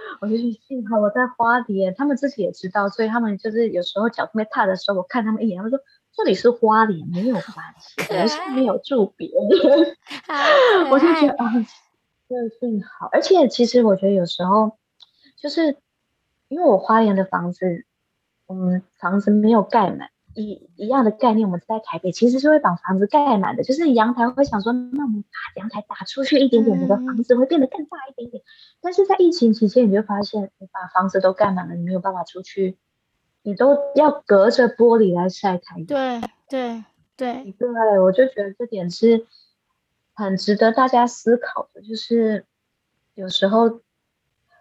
[0.22, 5.78] 我就去幸好我在花莲，他们自己也知道，所以他们就是有时候脚这边踏的时候，我看他们一眼，他们说
[6.16, 7.44] 这里是花莲，没有关
[7.78, 9.96] 系，我们是没有住别人。
[10.90, 11.52] 我就觉得啊，
[12.28, 14.78] 这幸好，而且其实我觉得有时候
[15.36, 15.76] 就是
[16.48, 17.84] 因为我花莲的房子，
[18.48, 20.10] 嗯，房子没有盖满。
[20.38, 28.42] 一一样的概念，我们在台北其实是会把房子盖满的，就是阳台会想说，那我们把阳台打出去一点点，这个房子会变得更大一点点。
[28.82, 32.76] 但是在疫情期间，你就发现，你把房子都盖满了，你没有办法出去，
[33.42, 35.86] 你都要隔着玻璃来晒太阳。
[35.86, 36.84] 对对
[37.16, 39.26] 对对，我就觉得这点是
[40.16, 42.44] 很值得大家思考的，就是
[43.14, 43.80] 有时候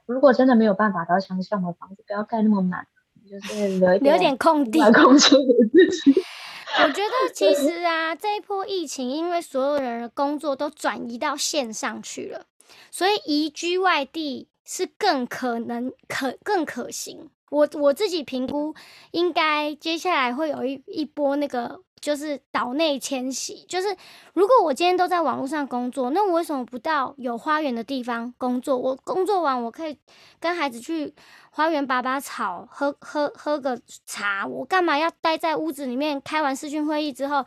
[0.05, 2.85] 如果真的没有办法到乡下，我们房子不要盖那么满。
[3.27, 6.21] 就是 留留点空地，空间给自己。
[6.83, 12.45] 我觉得 其实啊，这一波疫情，因为所有人的工作都转移到线上去了，
[12.91, 17.31] 所以移居外地是更可能、可更可行。
[17.49, 18.75] 我我自己评估，
[19.09, 21.81] 应该接下来会有一一波那个。
[22.05, 23.87] 就是岛内迁徙，就是
[24.35, 28.77] 如果我今天都在网络上工作，那我为什么不到有花园的地方工作？
[28.77, 29.97] 我工作完，我可以
[30.39, 31.15] 跟孩子去
[31.49, 34.45] 花园拔拔草，喝喝喝个茶。
[34.45, 36.21] 我干嘛要待在屋子里面？
[36.21, 37.43] 开完视讯会议之后，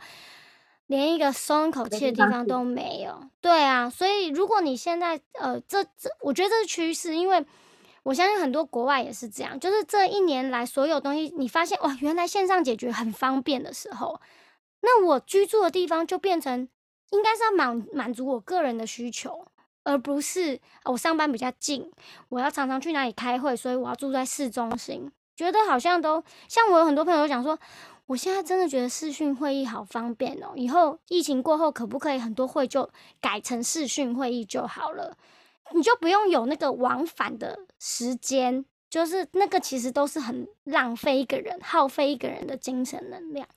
[0.87, 3.17] 连一个松一口气的地方都没有。
[3.39, 7.45] 对啊，所以如果你现在呃，这这，我觉得这是趋势，因为
[8.03, 14.19] 我相信很多国外也是这样，就是这一年来所有东西，你发现哇，原来线上解决很方便的时候。
[14.81, 16.67] 那我居住的地方就变成，
[17.11, 19.45] 应该是要满满足我个人的需求，
[19.83, 21.91] 而不是我上班比较近，
[22.29, 25.11] 我要常常去哪里开会，所以我要住在市中心。
[25.35, 27.57] 觉得好像都像我有很多朋友讲说，
[28.07, 30.51] 我现在真的觉得视讯会议好方便哦。
[30.55, 32.89] 以后疫情过后，可不可以很多会就
[33.21, 35.15] 改成视讯会议就好了？
[35.71, 43.47] 你就不用有那个往返的时间，就是那个其实都是很浪费一个人、耗费一个人的精神能量。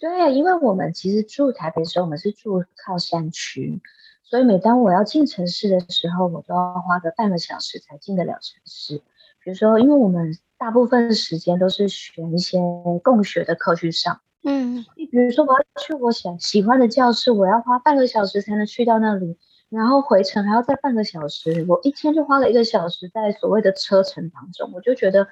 [0.00, 3.82] 对，因为我们其实住台北的时候，我们是住靠山区，
[4.24, 9.02] 所以每当我要进城市的时候，我都要花个半个小时才进得了城市。
[9.44, 12.58] 比如说，因为我们大部分时间都是选一些
[13.04, 19.36] 共学的课去上，嗯，你比如说我要去我想喜欢的教室，我要花半个小时才能去到那里，
[19.68, 25.28] 然后回程还要再半个小时，我一天就花了一个小时在所谓的车程当中，我就觉得。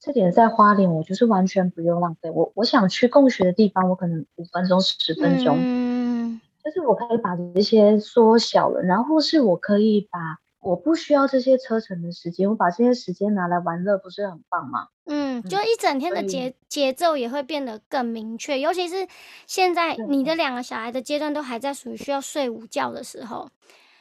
[0.00, 2.30] 这点在花莲，我就是完全不用浪费。
[2.30, 14.88] 我我想去共学的地方，我可能五分钟、十分钟，嗯就是我可以把这些缩小了，然后是我可以把我不需要这些车程的时间，我把这些时间拿来玩乐，不是很棒吗？
[15.06, 19.08] 嗯，就一整天的节节奏也会变得更明确，尤其是
[19.46, 23.48] 现在你的两个小孩的阶段都还在属于需要睡午觉的时候，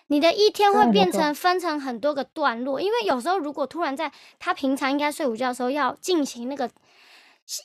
[0.07, 6.69] 你的一天会变成分成很多个段落，因为有时候如果突然在他平常应该睡午觉的时候要进行那个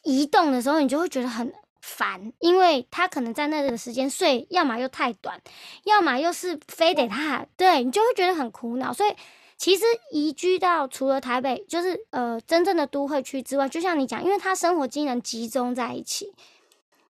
[0.04, 1.52] 移动的时候，你就会觉得很。
[1.84, 5.42] 烦，因为他可能在那个时间睡，要么又太短，
[5.82, 8.92] 要么又是非得他，对你就会觉得很苦恼。
[8.92, 9.12] 所以
[9.56, 16.32] 其实移居到除了台北，就是呃真正的都会区之外，就像你讲，因为他生活机能集中在一起，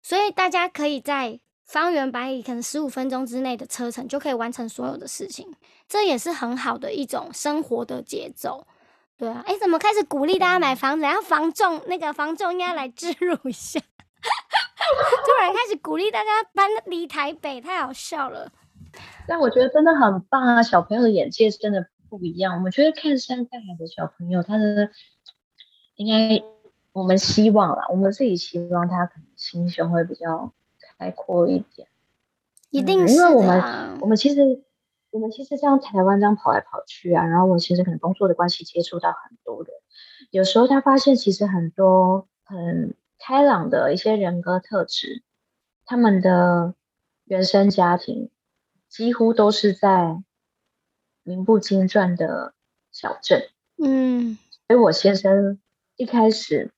[0.01, 5.53] 所以大家可以在方圆百里，可能十五分钟之内的车程就可以完成所有的事情，
[5.87, 8.65] 这也是很好的一种生活的节奏。
[9.17, 11.01] 对啊，哎，怎么开始鼓励大家买房子？
[11.03, 13.79] 然后房仲那个房仲应该来置入一下。
[13.83, 18.51] 突然开始鼓励大家搬离台北，太好笑了。
[19.27, 20.63] 但我觉得真的很棒啊！
[20.63, 22.55] 小朋友的眼界是真的不一样。
[22.55, 24.89] 我们觉得看山看海的小朋友，他的
[25.95, 26.41] 应该
[26.93, 30.53] 我们希望啦，我们自己希望他可能心胸会比较
[30.97, 31.87] 开阔一点。
[32.69, 34.63] 一定是因为我们我们其实
[35.11, 39.71] 我们其实这样台湾这样跑来跑去啊，然后我其实可能工作的关系接触到很多人，
[40.31, 42.95] 有时候他发现其实很多很。
[43.19, 45.23] 开朗的一些人格特质，
[45.85, 46.75] 他们的
[47.23, 48.29] 原生家庭
[48.87, 50.21] 几乎都是在
[51.23, 52.53] 名不经传的
[52.91, 53.49] 小镇。
[53.83, 54.37] 嗯，
[54.67, 55.59] 所以我先生
[55.95, 56.71] 一开始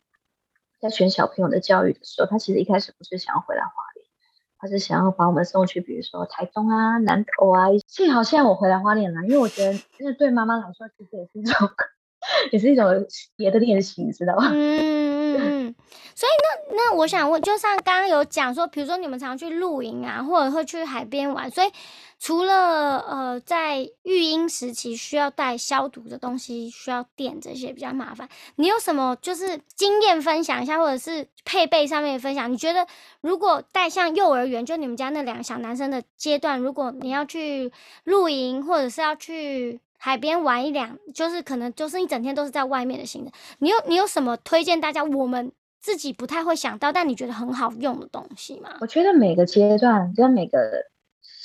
[0.80, 3.89] 在选小朋友的教育的时候，他其实一开始不是想要回来花莲，
[4.60, 7.68] 他是想要把我们送去，比如说台中啊、南投啊。
[7.88, 11.70] 幸好现在我回来花莲了，因为我觉得那对妈妈来说，其实也是一种，
[12.52, 13.08] 也是一种
[13.38, 14.50] 别的练习，你知道吗？
[14.52, 15.76] 嗯嗯，
[16.14, 21.72] 所以那那我想问，就像刚刚有讲说，比如说你们常去露营啊，或者会去海边玩，所以
[22.20, 32.52] 除了呃在育婴时期需要带消毒的东西，需要垫这些比较麻烦，你有什么就是经验分享一下，或者是配备上面的分享？
[32.52, 32.86] 你觉得
[33.22, 37.72] 如果带像幼儿园，就你们家那两个小男生的阶段，如果你要去
[38.04, 39.80] 露营，或者是要去。
[40.02, 43.34] 海边玩一两，就是可能就是一整天都是在外面的行程。
[43.58, 45.04] 你有你有什么推荐大家？
[45.04, 45.52] 我们
[45.82, 48.78] 自己不太会想到，但你觉得很好用的东西吗？
[48.80, 50.58] 我觉得每个阶段跟每个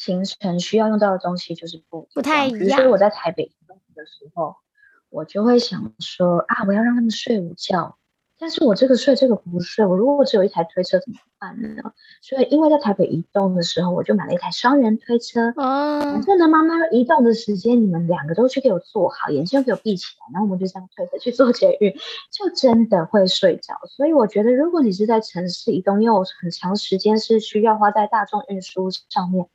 [0.05, 2.79] 行程需要用到的东西就是不不太一样。
[2.79, 3.51] 所以我在台北
[3.95, 4.57] 的时候，
[5.09, 7.97] 我就会想说啊，我要让他们睡午觉。
[8.37, 9.87] 但是我这个睡，这个不睡。
[9.87, 11.83] 我如果只有一台推车怎么办呢？
[12.21, 15.53] 所以，因为在台北移动的时候，我就买了一台双人推车。
[15.57, 16.01] 哦。
[16.03, 21.95] 反正呢，妈妈移动的时间，你们两个都去给我坐好，眼睛给我闭起来，然后我们就这样推着去做捷运，
[22.33, 23.75] 就真的会睡着。
[23.89, 29.47] 所以我觉得，如果你是在城市移动，因为我很长时间是需要花在大众运输上面，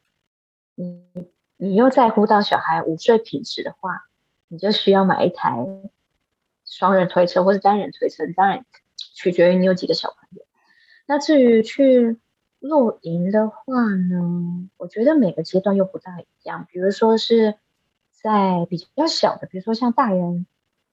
[0.84, 1.27] 你
[1.57, 4.07] 你又在乎到小孩午睡品质的话，
[4.47, 5.67] 你就需要买一台。
[6.65, 8.63] 双人推车或是单人推车，当然
[8.95, 10.45] 取决于你有几个小朋友。
[11.07, 12.17] 那至于去
[12.59, 16.67] 露营的话呢，我觉得每个阶段又不大一样。
[16.69, 17.55] 比如说是
[18.11, 20.45] 在比较小的，比如说像大人，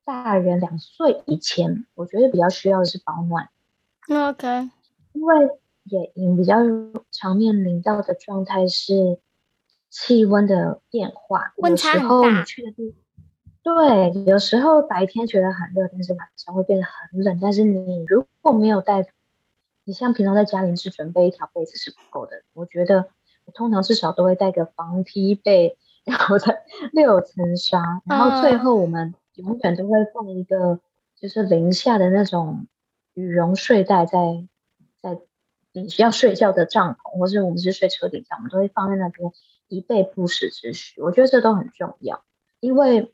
[0.03, 3.51] 大人两岁以前，我觉得比较需要的是保暖。
[4.09, 4.70] OK，
[5.12, 5.51] 因为
[5.84, 6.57] 野营比较
[7.12, 9.18] 常面临到的状态是
[9.91, 13.01] 气温的变化，温差很大去的地方。
[13.62, 17.39] 对，有时候白天觉得很热，但是晚上会变得很冷。
[17.41, 19.05] 但是你如果没有带，
[19.84, 22.43] 你像平常在家里是准备一条被子是不够的。
[22.53, 23.09] 我觉得
[23.45, 26.62] 我通常至少都会带个防踢被，然后再
[26.93, 30.78] 六层纱，然后最后我们永远都会放一个
[31.16, 32.68] 就是零下的那种
[33.14, 34.47] 羽绒睡袋在
[35.03, 35.18] 在
[35.72, 39.32] 你需要睡觉的帐篷，或是我们是睡车顶上，我们都会放在那边
[39.69, 41.01] 以备不时之需。
[41.01, 42.25] 我觉得这都很重要，
[42.61, 43.12] 因为。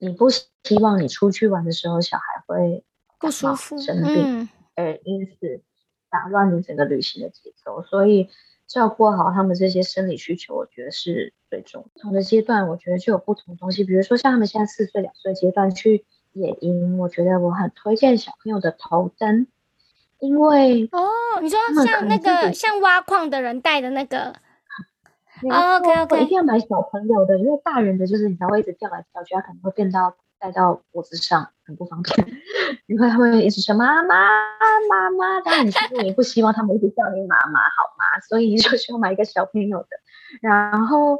[0.00, 0.46] 你不希
[0.80, 2.84] 望你出去玩的时候，小孩会
[3.18, 5.60] 不舒服、生病，而因此
[6.08, 7.82] 打乱你整个旅行的节奏。
[7.82, 8.28] 所以
[8.68, 11.88] 照顾好他们这些生理需求，我觉得是最重要。
[11.92, 13.82] 不同的阶段，我觉得就有不同东西。
[13.82, 19.48] 比如说像他们现在四岁、两岁阶段去野营，我觉得我很推荐小朋友的头灯，
[20.20, 21.08] 因为哦，
[21.42, 24.32] 你说像那个像挖矿的人戴的那个。
[25.42, 32.26] OK OK，一定要买小朋友的，因为大人的就是你才会一直跳来跳去，他可能会变到戴到脖子上，很不方便。
[32.86, 34.14] 因为他会一直说妈妈
[34.88, 38.20] 妈妈，但是你其实你不希望他们一直叫你妈妈好吗？
[38.28, 39.88] 所以你就需要买一个小朋友的。
[40.40, 41.18] 然后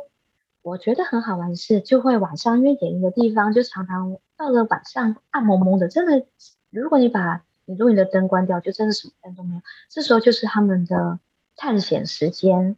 [0.62, 6.27] 我觉得很好玩是，就会晚上因为野营的地方就常常到了晚上暗蒙蒙的，真的，
[6.71, 9.61] 如果你把你如果你的灯关掉，就真的什么灯都没有。
[9.91, 11.19] 这时候就是他们的
[11.57, 12.77] 探险时间。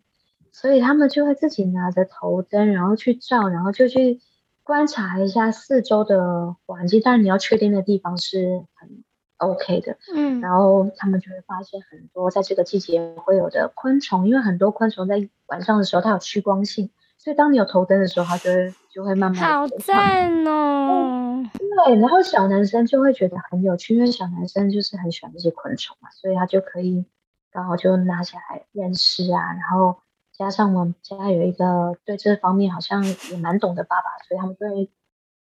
[0.52, 4.20] 所以他们就会自己拿着头灯，然后去照，然后就去
[4.62, 7.00] 观察一下四周的环境。
[7.04, 9.04] 但你要确定的地方是很
[9.36, 21.42] OK 的，嗯，然后他们就会发现很多在这个季节会有的昆虫，因为很多昆虫在晚上的时候它有趋光性，所以当你有头灯的时候，它就会就会慢慢好赞哦。
[21.86, 27.06] 对，然后小男生就会觉得很有趣，因为小男生就是很喜欢这些昆虫嘛，所以他就可以
[27.50, 29.96] 刚好就拿起来认识啊，然后。
[30.40, 34.90] 加上我们家有一个对这方面好像也蛮懂的爸爸，所以他们就会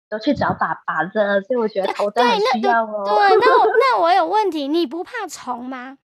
[0.10, 3.06] 都去找爸爸的，所以我觉得头灯很需要哦。
[3.06, 5.98] 对，那我那我有问题，你不怕虫吗？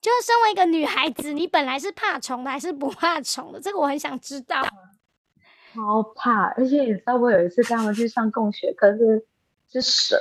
[0.00, 3.60] 就是身为一个女孩子，你本来是怕虫的还是不怕虫的？
[3.60, 4.60] 这个我很想知道。
[5.72, 9.24] 超怕，而且你知道我有一次跟他们去上共学课是
[9.70, 10.16] 是蛇，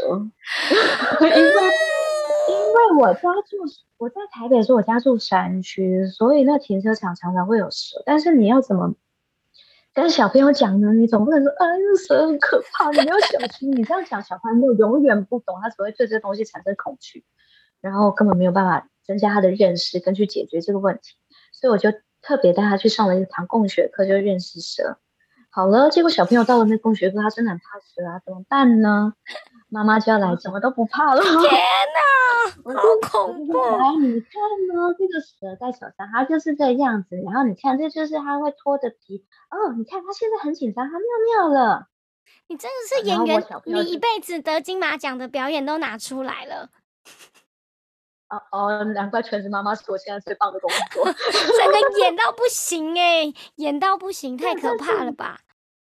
[1.20, 1.44] 因为因
[2.80, 3.58] 为我家住。
[3.98, 8.02] 我在台北说，我家住山区，所以那停车场常常会有蛇。
[8.06, 8.96] 但是你要怎么
[9.94, 10.94] 跟小朋友讲呢？
[10.94, 13.70] 你总不能说，啊，那蛇很可怕，你要小心。
[13.72, 17.26] 你这样讲，小朋友永远不懂，他只会对这东西产生恐惧，
[17.82, 21.16] 然后根本没有办法增加他的认识跟去解决这个问题。
[21.52, 24.98] 所以我就特别带他去上了一堂共学课，就认识蛇。
[25.50, 29.14] 好了，结果小朋友到了那共学课，他真的很怕蛇啊，怎么办呢？
[29.70, 31.22] 妈妈就要来，什么都不怕了。
[31.22, 33.54] 天哪， 好恐怖！
[33.54, 34.42] 来，你看
[34.74, 37.16] 呢，这个蛇在手上，它就是这样子。
[37.24, 39.24] 然后你看，这就是它会拖着皮。
[39.52, 41.88] 哦，你看它现在很紧张，它尿尿了。
[42.48, 46.70] 你真的是演员，你一辈子得金马奖的表演都拿出来了。
[48.30, 51.06] 哦哦，难怪全职妈妈是我现在最棒的工作。
[51.14, 55.42] 真的演到不行哎，演到不行，太可怕了吧？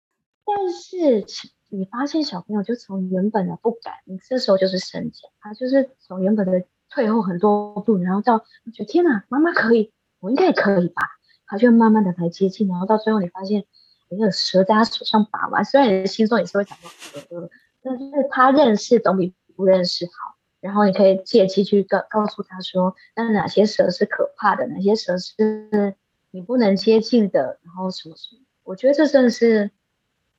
[0.44, 1.24] 但是。
[1.70, 8.38] 你发现小朋友就从原本的不敢，你这时候就是升降，他就是从原本的退后很多步，然后到
[8.72, 11.02] 觉得天哪，妈妈可以，我应该也可以吧？
[11.46, 13.66] 他就慢慢的来接近，然后到最后你发现，
[14.08, 17.50] 那个蛇在他手上把玩，虽然你的心中也是会想到蛇，
[17.82, 20.36] 但是他认识总比不认识好。
[20.60, 25.94] 然后你可以借机去告告诉他说，那哪些蛇是可怕的，哪些蛇是
[26.30, 28.42] 你不能接近的，然后什么什么？
[28.64, 29.70] 我觉得这真的是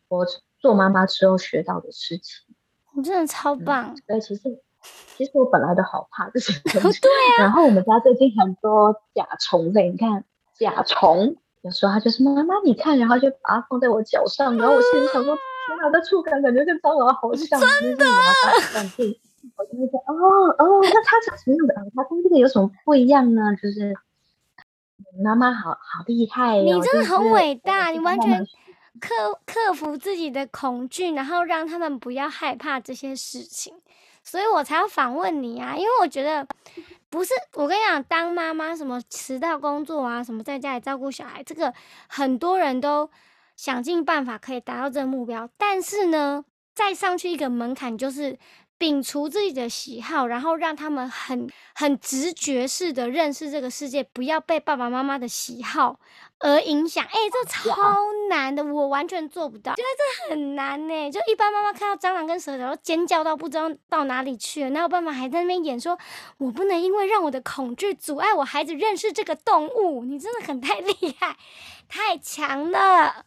[0.07, 0.25] 我。
[0.59, 2.45] 做妈妈之后学到的事情，
[2.95, 3.95] 你真的超棒。
[4.05, 4.41] 对，其实
[5.15, 6.99] 其实我本来都好怕这些东西。
[7.01, 7.43] 对啊。
[7.43, 10.23] 然后我们家最近很多甲虫类，你看
[10.57, 17.59] 甲虫，有时候它就是妈妈你看，然后就把它放在我脚上，然后我心里想说，天哪，的触感感觉跟蟑螂好像。
[17.59, 18.05] 真的。
[19.55, 21.73] 我就会说，哦哦，那它长什么样的？
[21.95, 23.55] 它跟这个有什么不一样呢？
[23.55, 23.95] 就是
[25.23, 28.45] 妈妈好好厉害，你真的很伟大，你完全。
[28.99, 33.73] 克克服自己的恐惧，然后让他们不要害怕这些事情，
[34.23, 35.75] 所以我才要反问你啊！
[35.75, 36.47] 因为我觉得
[37.09, 41.73] 不是我跟你讲，当妈妈什么迟到工作啊，什么在家里照顾小孩，这个
[42.07, 43.09] 很多人都
[43.55, 46.45] 想尽办法可以达到这个目标，但是呢，
[46.75, 48.37] 再上去一个门槛就是。
[48.79, 55.99] 摒除自己的喜好，然后让他们很很直觉式的认识这个世界，不要被爸爸妈妈的喜好
[56.39, 57.03] 而影响。
[57.05, 57.73] 哎，这超
[58.29, 61.11] 难的，我完全做不到，觉得这很难呢。
[61.11, 65.97] 就一般妈妈看到蟑螂跟蛇，然后尖叫到不知道到哪里去了，那有办法还在那边演说，
[66.37, 70.03] 我不能因为让我的恐惧阻碍我孩子认识这个动物。
[70.05, 71.37] 你真的很太 厉害，
[71.87, 73.25] 太强了。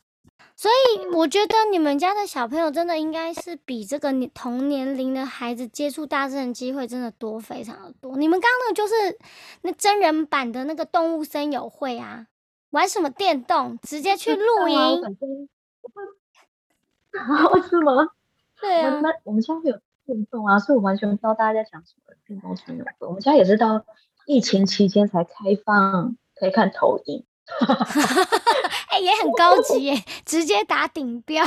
[0.55, 8.17] 所以我觉得你们家的小朋友真的应该是比这个同年龄的孩子接触大自然机会真的多，非常的多。
[8.17, 9.19] 你们刚刚那个就是
[9.63, 12.27] 那真人版的那个动物森友会啊，
[12.73, 15.03] 玩什么电动，直接去 露营。
[17.69, 18.09] 是吗？
[18.61, 18.97] 对啊。
[18.97, 23.07] 我们我们家有电动啊，所以我完全不知道大家在讲什么电动森友会。
[23.07, 23.85] 我们家也是到
[24.27, 25.33] 疫情期间才开
[25.65, 27.25] 放可以看投影。
[28.89, 31.45] 哎，也很高级耶，直接打顶标。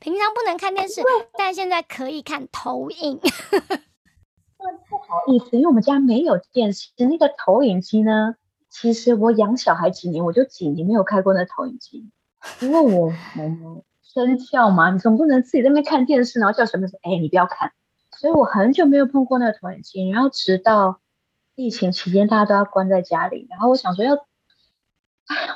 [0.00, 1.02] 平常不能看电视，
[1.38, 3.18] 但现在可以看投影。
[3.18, 8.34] 不好意思，因为我们家没有电视，那个投影机呢？
[8.78, 12.10] 其实我养小孩几年，我就几年没有开过那投影机，
[12.60, 17.72] 因为我我生肖嘛，你总不能自己在那边看电视，然后叫什么说，哎，你不要看。
[18.18, 21.00] 所以我很久没有碰过那个投影机，然后直到
[21.54, 24.26] 疫情期间，大家都要关在家里，然后我想说要。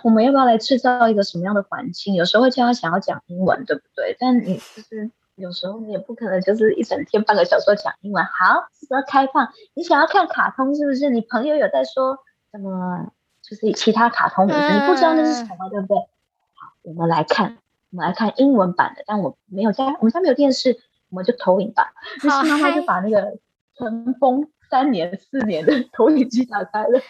[0.02, 2.14] 我们要不要来制造一个什么样的环境？
[2.14, 4.16] 有时候会叫他想要讲英文，对不对？
[4.18, 8.24] 但你就是有时候你也不可能就是一整天半个小时讲英文。
[8.24, 9.52] 好，要开放。
[9.74, 11.08] 你想要看卡通是不是？
[11.08, 12.18] 你朋友有在说
[12.52, 13.12] 什么？
[13.42, 15.96] 就是其他卡通，你不知道那是什么，对不对？
[15.96, 17.58] 好，我们来看，
[17.90, 19.02] 我们来看英文版的。
[19.06, 20.78] 但我没有家，我们家没有电视，
[21.08, 21.92] 我们就投影吧。
[22.18, 23.38] 于是妈妈就把那个
[23.76, 27.00] 尘封三年四年的投影机打开了。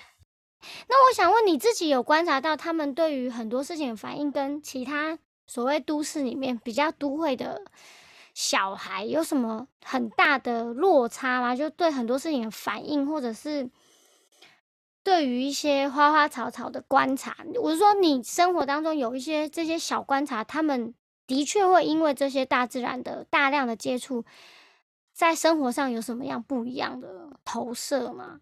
[0.88, 7.60] 那我想问你自己，有观察到他们对于很多事情的反应，跟其他所谓都市里面比较都会的
[8.34, 11.56] 小孩有什么很大的落差吗？
[11.56, 13.68] 就对很多事情的反应，或者是
[15.02, 20.94] 对于一些花花草草的观察，我是说你生活当中有一些这些小观察，他们
[21.26, 24.24] 的确会因为这些大自然的大量的接触，
[25.12, 28.40] 在生活上有什么样不一样的投射吗？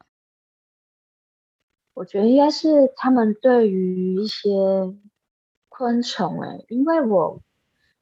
[1.94, 4.48] 我觉得应该是他们对于一些
[5.68, 7.40] 昆虫，哎，因为我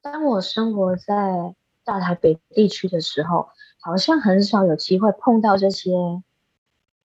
[0.01, 3.49] 当我生活在大台北地区的时候，
[3.79, 5.91] 好像很少有机会碰到这些，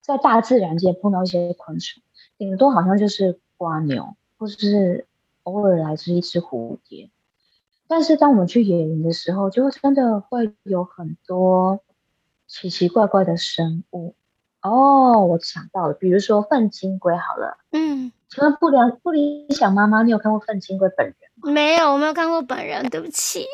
[0.09, 2.01] 在大自然界碰到一些昆虫，
[2.39, 5.05] 顶多好像就是瓜牛，或者是
[5.43, 7.11] 偶尔来自一只蝴蝶。
[7.87, 11.81] 但是当我们去野营的时候，就真的会有很多
[12.47, 14.15] 奇奇怪怪的生物。
[14.63, 17.59] 哦，我想到了，比如说粪金龟好了。
[17.71, 21.51] 嗯，请问不良不理想妈妈，你有看过粪金龟本人吗？
[21.51, 23.45] 没有，我没有看过本人，对不起。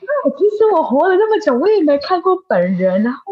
[0.00, 3.04] 那 其实我活了那么久，我也没看过本人。
[3.04, 3.22] 然后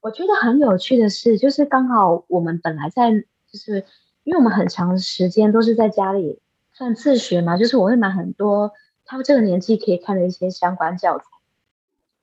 [0.00, 3.84] 我觉得很有趣的是，就是刚好我们本来在，就是
[4.24, 6.40] 因为我们很长时间都是在家里
[6.72, 8.72] 算自学嘛，就是我会买很多
[9.04, 11.24] 他们这个年纪可以看的一些相关教材。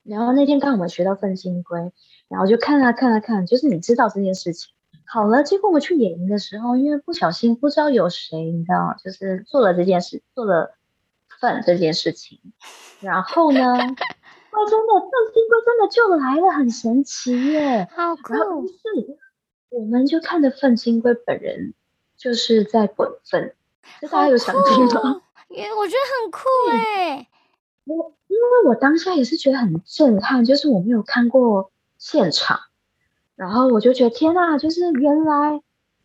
[0.03, 1.91] 然后那天刚好我们学到粪金龟。
[2.29, 4.73] 然后就看啊看啊看，就是你知道这件事情
[5.05, 5.43] 好了。
[5.43, 10.75] 结果我们去野营的时候，因为不小心不知道有谁，你知道，就是做了这件事，做了
[11.39, 12.41] 粪这件事情。
[12.99, 13.77] 然后呢，
[14.57, 17.87] 哇，真的粪金龟真的就来了，很神奇耶！
[17.95, 18.33] 好酷。
[18.67, 19.17] 是，
[19.69, 21.73] 我们就看着粪金龟本人
[22.17, 23.53] 就是在滚粪，
[24.01, 25.21] 这大家有想听吗？
[25.49, 26.39] 因为我觉得很酷
[26.71, 27.27] 哎。
[27.85, 31.71] 我因为我当下也是觉得很震撼，就是我没有看过。
[31.99, 32.59] 现场，
[33.35, 35.63] 然后我就觉得天呐，就是原来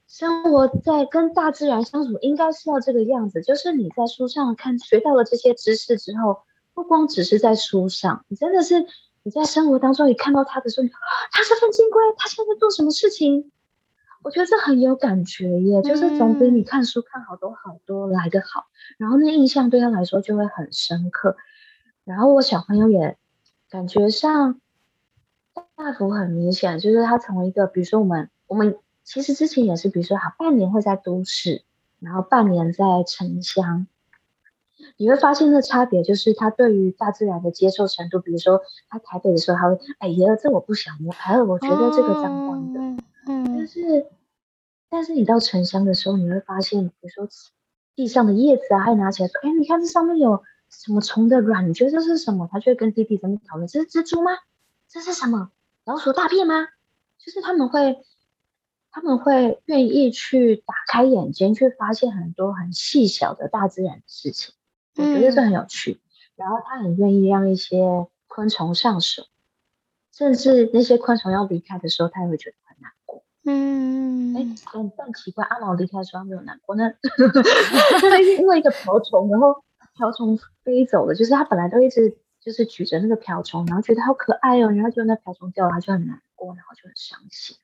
[0.09, 3.42] 生活在跟大自然相处应该是要这个样子。
[3.42, 6.38] 就是你在书上看学到了这些知识之后，
[6.82, 8.84] 不光只是在书上，你真的是
[9.22, 10.88] 你在生活当中你看到他的时候，
[11.30, 13.50] 他是份金龟，他现在做什么事情？
[14.22, 18.66] 我觉得这很有感觉耶，就是总比你看书看好多好多来的好。
[18.98, 21.36] 然后那印象对他来说就会很深刻。
[22.04, 23.16] 然后我小朋友也
[23.70, 24.60] 感觉上。
[25.74, 31.62] 大幅很明显，就是他从一个，比如说我们，我们其实之前也是，比如说好半年会在都市，
[31.98, 33.86] 然后半年在城乡，
[34.96, 42.80] 你会发现的差别就是他对于大自然的接受程度，比如说他台北的时候，他会，哎呀，这我不想摸，还有我觉得这个脏脏的，
[43.26, 44.06] 嗯，但是
[44.88, 47.28] 但是你到城乡的时候，你会发现，比如说
[47.94, 52.48] 地上的叶子啊，还拿起来说，哎，你看这上面有什么虫的卵，你觉得这是什么？
[52.50, 54.32] 他就会跟弟弟他们讨论，这是蜘蛛吗？
[54.88, 55.50] 这是什么？
[55.84, 56.68] 老鼠大便吗？
[57.18, 58.04] 就是他们会，
[58.90, 64.54] 他们会愿意去打开眼睛，去发现很多很细小的大自然的事情。
[64.97, 66.01] 我觉得这很有趣。
[66.36, 69.24] 然后他很愿意让一些昆虫上手，
[70.12, 73.24] 甚至那些昆虫要离开的时候，他也会觉得很难过。
[73.45, 76.93] 嗯，哎，很很奇怪，阿毛离开的时候他没有难过，那
[78.38, 79.62] 因为一个瓢虫，然后
[79.97, 82.16] 瓢虫飞走了，就是他本来都一直。
[82.45, 87.57] 就是举着那个瓢虫，然后觉得好可爱哦，然后就那瓢虫掉了，他就很难过，然后就很伤心。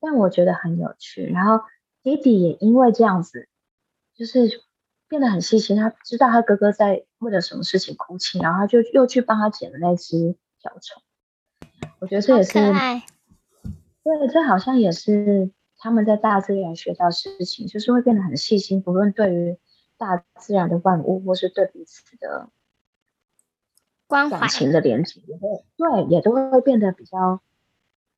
[0.00, 1.26] 但我觉得很有趣。
[1.26, 1.64] 然后
[2.02, 3.46] 弟弟也因为这样子，
[4.16, 4.62] 就是
[5.10, 11.02] 变得很细心，他知道他哥哥在为了什么事情哭泣，然后他就又去帮他捡了那只小虫。
[11.98, 19.58] 我觉得这也是，对，这好像也是他们在大自然学到事情，就是会变得很细心，不论对于
[19.98, 22.48] 大自然的万物，或是对彼此的。
[24.08, 27.40] 感情的连接也会对，也都会变得比较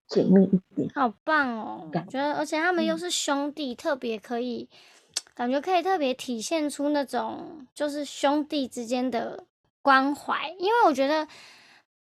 [0.06, 0.88] 紧密一点。
[0.94, 4.70] 好棒哦，感觉而且他们又是兄弟，特别可以
[5.34, 9.44] 感觉可以特别体现出那种就是兄弟之间的
[9.80, 10.48] 关怀。
[10.58, 11.26] 因为我觉得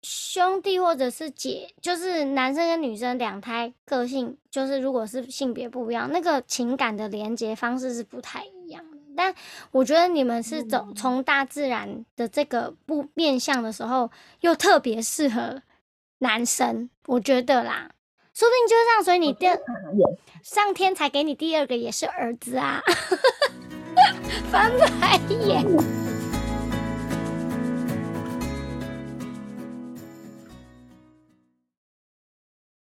[0.02, 8.84] 兄弟或者是姐，就是男生跟女生两胎个性，就是如果是性别不一样，那个情感的连接方式是不太一样。
[9.16, 9.34] 但
[9.72, 14.10] 我觉得你们是走从大自然的这个不面向的时候，
[14.40, 15.62] 又特别适合
[16.18, 17.90] 男生，我觉得啦，
[18.32, 19.46] 说不定就是这样，所以你第
[20.42, 22.80] 上天才给你第二个也是儿子啊，
[24.50, 24.70] 翻
[25.00, 26.09] 白眼。